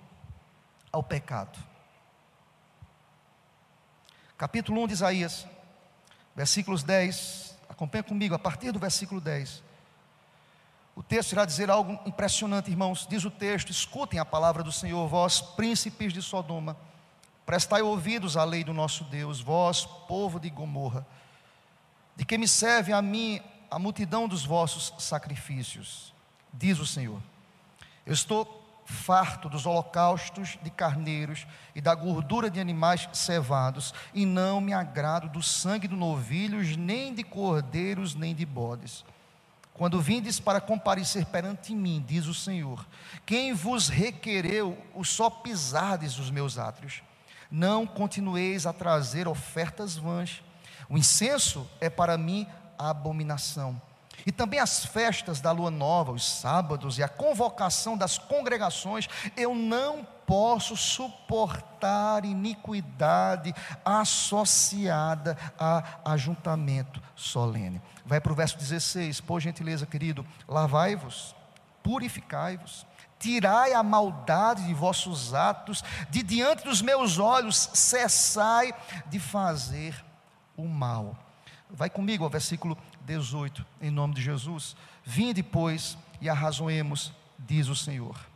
[0.91, 1.59] ao pecado.
[4.37, 5.47] Capítulo 1 de Isaías,
[6.35, 9.64] versículos 10, acompanha comigo, a partir do versículo 10.
[10.95, 13.05] O texto irá dizer algo impressionante, irmãos.
[13.07, 16.77] Diz o texto: escutem a palavra do Senhor, vós, príncipes de Sodoma.
[17.45, 21.05] Prestai ouvidos à lei do nosso Deus, vós, povo de Gomorra.
[22.15, 26.13] De que me serve a mim a multidão dos vossos sacrifícios?
[26.53, 27.21] Diz o Senhor.
[28.05, 34.61] Eu estou farto dos holocaustos de carneiros e da gordura de animais cevados, e não
[34.61, 39.03] me agrado do sangue de novilhos, nem de cordeiros, nem de bodes.
[39.75, 42.87] Quando vindes para comparecer perante mim, diz o Senhor,
[43.25, 47.03] quem vos requereu o só pisardes os meus átrios?
[47.51, 50.41] Não continueis a trazer ofertas vãs.
[50.89, 52.47] O incenso é para mim
[52.77, 53.79] a abominação.
[54.25, 59.53] E também as festas da lua nova, os sábados e a convocação das congregações, eu
[59.53, 63.53] não posso suportar iniquidade
[63.83, 67.81] associada a ajuntamento solene.
[68.05, 70.25] Vai para o verso 16, por gentileza, querido.
[70.47, 71.35] Lavai-vos,
[71.83, 72.85] purificai-vos,
[73.19, 78.73] tirai a maldade de vossos atos, de diante dos meus olhos, cessai
[79.07, 80.03] de fazer
[80.57, 81.17] o mal.
[81.69, 84.75] Vai comigo ao versículo 18, em nome de Jesus.
[85.03, 88.34] Vinde, pois, e arrazoemos, diz o Senhor.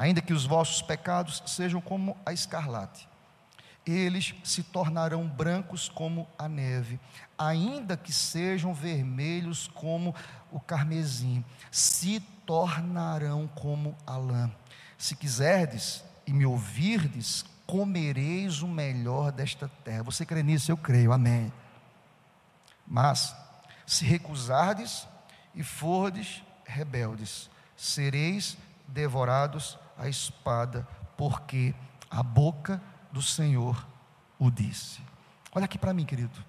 [0.00, 3.06] Ainda que os vossos pecados sejam como a escarlate,
[3.84, 6.98] eles se tornarão brancos como a neve,
[7.36, 10.14] ainda que sejam vermelhos como
[10.50, 14.50] o carmesim, se tornarão como a lã.
[14.96, 20.02] Se quiserdes e me ouvirdes, comereis o melhor desta terra.
[20.04, 20.72] Você crê nisso?
[20.72, 21.52] Eu creio, amém.
[22.86, 23.36] Mas,
[23.86, 25.06] se recusardes
[25.54, 28.56] e fordes rebeldes, sereis
[28.88, 31.74] devorados à espada, porque
[32.10, 32.82] a boca
[33.12, 33.86] do Senhor
[34.38, 35.02] o disse.
[35.52, 36.42] Olha aqui para mim, querido.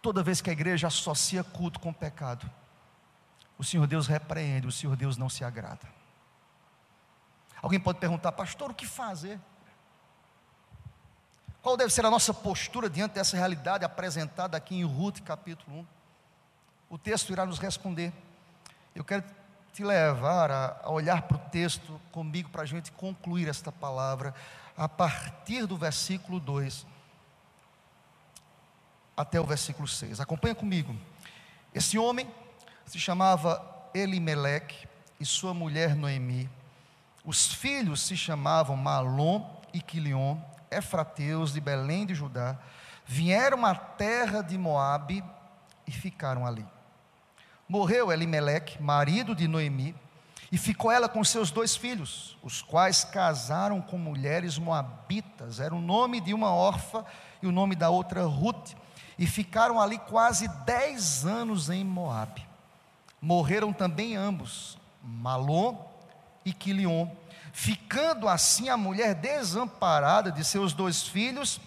[0.00, 2.50] Toda vez que a igreja associa culto com pecado,
[3.58, 5.86] o Senhor Deus repreende, o Senhor Deus não se agrada.
[7.60, 9.38] Alguém pode perguntar, pastor, o que fazer?
[11.60, 15.86] Qual deve ser a nossa postura diante dessa realidade apresentada aqui em Ruth, capítulo 1?
[16.88, 18.12] O texto irá nos responder.
[18.94, 19.24] Eu quero
[19.76, 24.34] te levar a, a olhar para o texto comigo para a gente concluir esta palavra
[24.74, 26.86] a partir do versículo 2.
[29.14, 30.18] até o versículo 6.
[30.18, 30.96] Acompanha comigo.
[31.74, 32.26] Esse homem
[32.86, 33.62] se chamava
[33.92, 34.88] Elimeleque
[35.20, 36.48] e sua mulher Noemi.
[37.22, 39.44] Os filhos se chamavam Malom
[39.74, 40.38] e Quilion,
[40.70, 42.58] Efrateus de Belém de Judá.
[43.04, 45.22] Vieram à terra de Moabe
[45.86, 46.64] e ficaram ali.
[47.68, 49.94] Morreu Elimeleque, marido de Noemi,
[50.52, 55.58] e ficou ela com seus dois filhos, os quais casaram com mulheres moabitas.
[55.58, 57.04] Era o nome de uma órfã
[57.42, 58.74] e o nome da outra Ruth.
[59.18, 62.46] E ficaram ali quase dez anos em Moabe.
[63.20, 65.76] Morreram também ambos, Malom
[66.44, 67.08] e Quilion,
[67.52, 71.60] ficando assim a mulher desamparada de seus dois filhos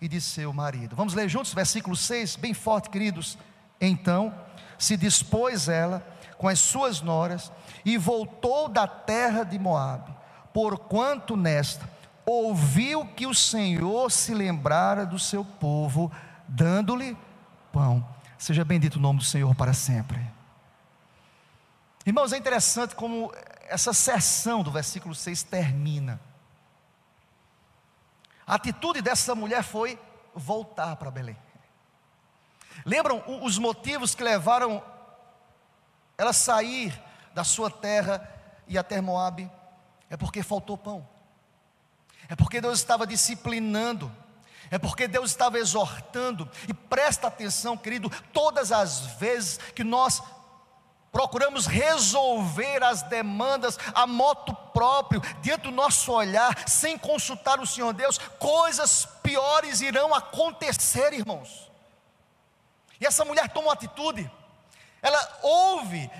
[0.00, 0.96] e de seu marido.
[0.96, 3.36] Vamos ler juntos, versículo 6, bem forte, queridos.
[3.80, 4.32] Então
[4.78, 6.06] se dispôs ela
[6.38, 7.50] com as suas noras
[7.84, 10.12] e voltou da terra de Moabe,
[10.52, 11.88] porquanto nesta
[12.26, 16.10] ouviu que o Senhor se lembrara do seu povo,
[16.48, 17.16] dando-lhe
[17.72, 18.06] pão.
[18.38, 20.20] Seja bendito o nome do Senhor para sempre.
[22.06, 23.32] Irmãos, é interessante como
[23.68, 26.20] essa sessão do versículo 6 termina.
[28.46, 29.98] A atitude dessa mulher foi
[30.34, 31.36] voltar para Belém.
[32.84, 34.82] Lembram os motivos que levaram
[36.16, 36.98] ela a sair
[37.34, 38.28] da sua terra
[38.66, 39.50] e até Moabe?
[40.08, 41.06] É porque faltou pão.
[42.28, 44.10] É porque Deus estava disciplinando.
[44.70, 46.48] É porque Deus estava exortando.
[46.68, 50.22] E presta atenção, querido, todas as vezes que nós
[51.12, 57.92] procuramos resolver as demandas a moto próprio, diante do nosso olhar, sem consultar o Senhor
[57.92, 61.63] Deus, coisas piores irão acontecer, irmãos.
[63.04, 64.30] E essa mulher toma uma atitude,
[65.02, 66.10] ela ouve,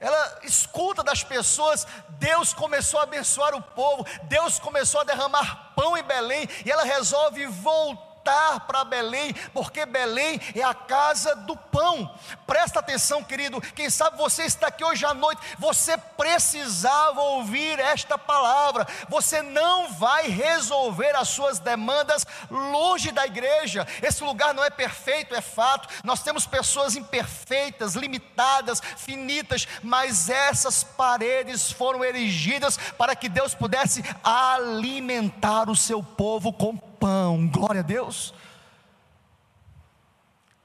[0.00, 1.86] ela escuta das pessoas,
[2.18, 6.82] Deus começou a abençoar o povo, Deus começou a derramar pão em Belém, e ela
[6.82, 12.10] resolve voltar voltar para Belém, porque Belém é a casa do pão.
[12.46, 13.60] Presta atenção, querido.
[13.60, 18.86] Quem sabe você está aqui hoje à noite, você precisava ouvir esta palavra.
[19.08, 23.86] Você não vai resolver as suas demandas longe da igreja.
[24.02, 25.88] Esse lugar não é perfeito, é fato.
[26.02, 34.02] Nós temos pessoas imperfeitas, limitadas, finitas, mas essas paredes foram erigidas para que Deus pudesse
[34.22, 37.46] alimentar o seu povo com pão.
[37.48, 38.32] Glória a Deus.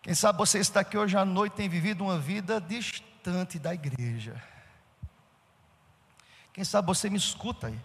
[0.01, 4.41] Quem sabe você está aqui hoje à noite tem vivido uma vida distante da igreja.
[6.53, 7.79] Quem sabe você me escuta aí.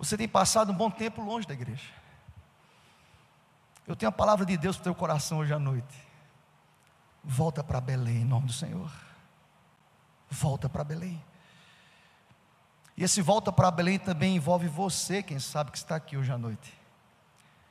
[0.00, 1.92] Você tem passado um bom tempo longe da igreja.
[3.86, 6.08] Eu tenho a palavra de Deus para o teu coração hoje à noite.
[7.22, 8.90] Volta para Belém em nome do Senhor.
[10.28, 11.22] Volta para Belém.
[12.98, 16.36] E esse volta para Belém também envolve você, quem sabe que está aqui hoje à
[16.36, 16.74] noite.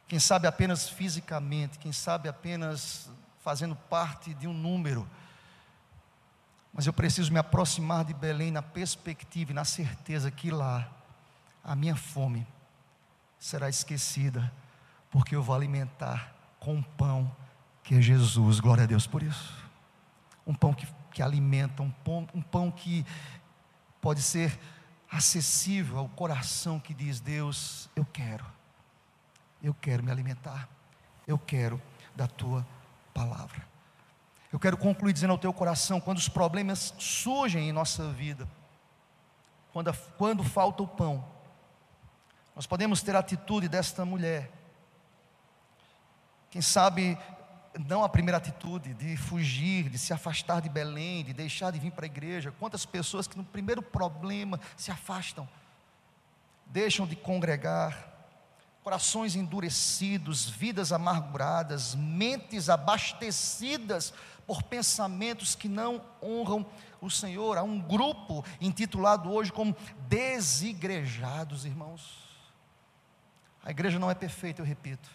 [0.08, 3.10] Quem sabe apenas fisicamente, quem sabe apenas
[3.41, 5.06] fazendo parte de um número.
[6.72, 10.90] Mas eu preciso me aproximar de Belém na perspectiva e na certeza que lá
[11.62, 12.48] a minha fome
[13.38, 14.49] será esquecida,
[15.12, 17.30] porque eu vou alimentar com pão
[17.84, 18.62] que é Jesus.
[18.62, 19.54] Glória a Deus por isso.
[20.45, 23.06] Um pão que, que alimenta, um pão, um pão que
[23.99, 24.58] pode ser
[25.11, 28.45] acessível ao coração que diz: Deus, eu quero,
[29.61, 30.67] eu quero me alimentar,
[31.25, 31.81] eu quero
[32.15, 32.65] da tua
[33.13, 33.65] palavra.
[34.51, 38.47] Eu quero concluir dizendo ao teu coração: quando os problemas surgem em nossa vida,
[39.73, 41.23] quando, quando falta o pão,
[42.55, 44.51] nós podemos ter a atitude desta mulher.
[46.49, 47.17] Quem sabe
[47.78, 51.91] não a primeira atitude de fugir, de se afastar de Belém, de deixar de vir
[51.91, 52.54] para a igreja.
[52.60, 55.48] Quantas pessoas que no primeiro problema se afastam,
[56.66, 58.16] deixam de congregar,
[58.84, 64.14] corações endurecidos, vidas amarguradas, mentes abastecidas
[64.45, 66.66] por pensamentos que não honram
[67.02, 67.58] o Senhor.
[67.58, 69.76] Há um grupo intitulado hoje como
[70.08, 72.26] desigrejados, irmãos.
[73.64, 75.10] A igreja não é perfeita, eu repito,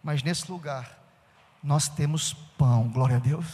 [0.00, 1.01] mas nesse lugar
[1.62, 3.46] nós temos pão, glória a Deus.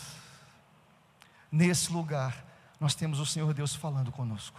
[1.51, 2.45] Nesse lugar,
[2.81, 4.59] nós temos o Senhor Deus falando conosco.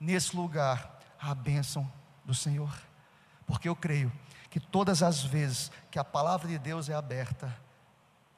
[0.00, 1.90] Nesse lugar, a bênção
[2.24, 2.72] do Senhor.
[3.46, 4.10] Porque eu creio
[4.50, 7.54] que todas as vezes que a palavra de Deus é aberta,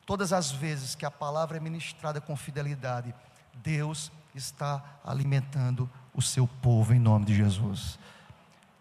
[0.07, 3.15] todas as vezes que a palavra é ministrada com fidelidade,
[3.55, 7.99] Deus está alimentando o seu povo em nome de Jesus.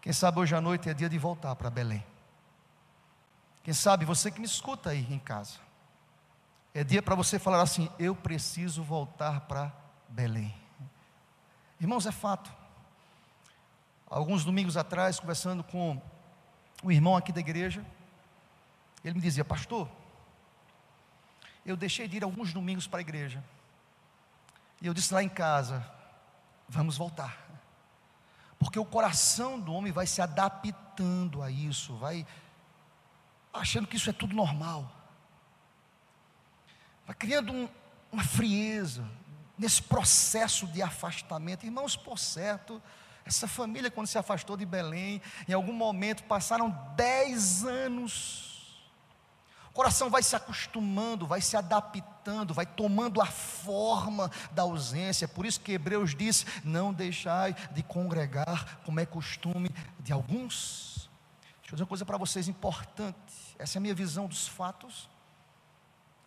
[0.02, 2.04] Quem sabe hoje à noite é dia de voltar para Belém.
[3.64, 5.58] Quem sabe você que me escuta aí em casa.
[6.74, 9.72] É dia para você falar assim: eu preciso voltar para
[10.10, 10.54] Belém.
[11.80, 12.52] Irmãos, é fato.
[14.08, 16.00] Alguns domingos atrás, conversando com
[16.84, 17.86] um irmão aqui da igreja,
[19.04, 19.90] ele me dizia: Pastor,
[21.66, 23.44] eu deixei de ir alguns domingos para a igreja.
[24.82, 25.90] E eu disse lá em casa:
[26.68, 27.42] vamos voltar.
[28.60, 32.26] Porque o coração do homem vai se adaptando a isso, vai
[33.54, 34.92] achando que isso é tudo normal.
[37.06, 37.70] Vai criando um,
[38.12, 39.06] uma frieza
[39.58, 41.66] nesse processo de afastamento.
[41.66, 42.82] Irmãos, por certo,
[43.26, 48.54] essa família, quando se afastou de Belém, em algum momento passaram dez anos
[49.74, 55.28] o coração vai se acostumando, vai se adaptando, vai tomando a forma da ausência.
[55.28, 60.93] Por isso que Hebreus diz: não deixai de congregar, como é costume de alguns.
[61.64, 63.56] Deixa eu dizer uma coisa para vocês importante.
[63.58, 65.10] Essa é a minha visão dos fatos.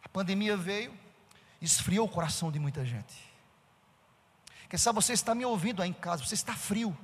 [0.03, 0.97] A pandemia veio,
[1.61, 3.15] esfriou o coração de muita gente.
[4.69, 6.97] Quem sabe você está me ouvindo aí em casa, você está frio.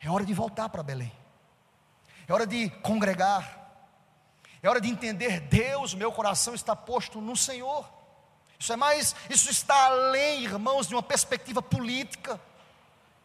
[0.00, 1.12] É hora de voltar para Belém.
[2.26, 3.56] É hora de congregar.
[4.62, 7.88] É hora de entender Deus, meu coração está posto no Senhor.
[8.58, 12.40] Isso é mais, isso está além, irmãos, de uma perspectiva política.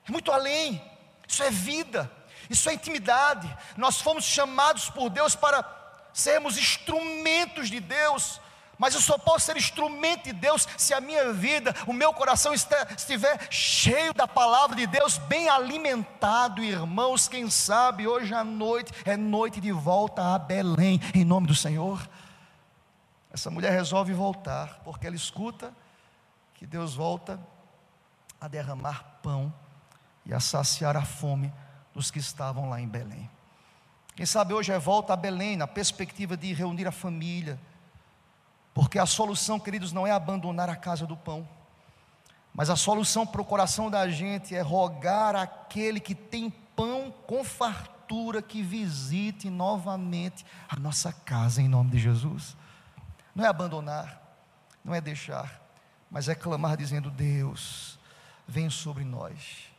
[0.08, 0.82] É muito além.
[1.28, 2.12] Isso é vida.
[2.50, 3.56] Isso é intimidade.
[3.78, 5.66] Nós fomos chamados por Deus para
[6.14, 8.40] sermos instrumentos de Deus
[8.78, 12.54] mas eu só posso ser instrumento de Deus se a minha vida, o meu coração
[12.54, 17.28] estiver cheio da palavra de Deus, bem alimentado, irmãos.
[17.28, 22.06] Quem sabe hoje à noite é noite de volta a Belém, em nome do Senhor.
[23.32, 25.74] Essa mulher resolve voltar, porque ela escuta
[26.54, 27.40] que Deus volta
[28.42, 29.54] a derramar pão
[30.26, 31.54] e a saciar a fome
[31.94, 33.30] dos que estavam lá em Belém.
[34.16, 37.60] Quem sabe hoje é volta a Belém, na perspectiva de reunir a família
[38.74, 41.48] porque a solução, queridos, não é abandonar a casa do pão.
[42.54, 47.44] Mas a solução para o coração da gente é rogar aquele que tem pão com
[47.44, 52.56] fartura que visite novamente a nossa casa em nome de Jesus.
[53.36, 54.22] Não é abandonar,
[54.84, 55.62] não é deixar,
[56.10, 57.98] mas é clamar dizendo: Deus,
[58.48, 59.72] vem sobre nós,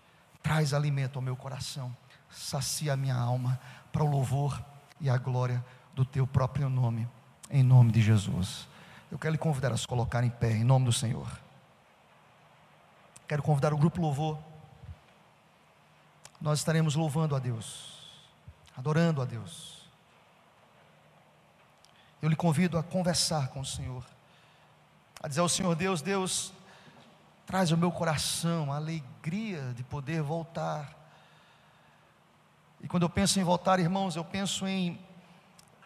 [0.43, 1.95] traz alimento ao meu coração,
[2.35, 3.59] sacia a minha alma
[3.93, 4.63] para o louvor
[5.01, 7.09] e a glória do teu próprio nome,
[7.51, 8.67] em nome de Jesus.
[9.11, 11.29] Eu quero lhe convidar a se colocar em pé, em nome do Senhor.
[13.29, 14.39] Quero convidar o grupo Louvor.
[16.41, 18.11] Nós estaremos louvando a Deus,
[18.77, 19.89] adorando a Deus.
[22.21, 24.05] Eu lhe convido a conversar com o Senhor,
[25.23, 26.53] a dizer ao Senhor Deus: Deus,
[27.47, 31.04] traz ao meu coração a alegria de poder voltar.
[32.85, 35.01] E quando eu penso em voltar, irmãos, eu penso em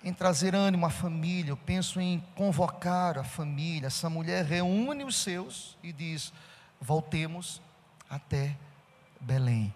[0.03, 3.87] em trazer ânimo à família, eu penso em convocar a família.
[3.87, 6.33] Essa mulher reúne os seus e diz:
[6.81, 7.63] voltemos
[8.11, 8.57] até
[9.21, 9.73] Belém.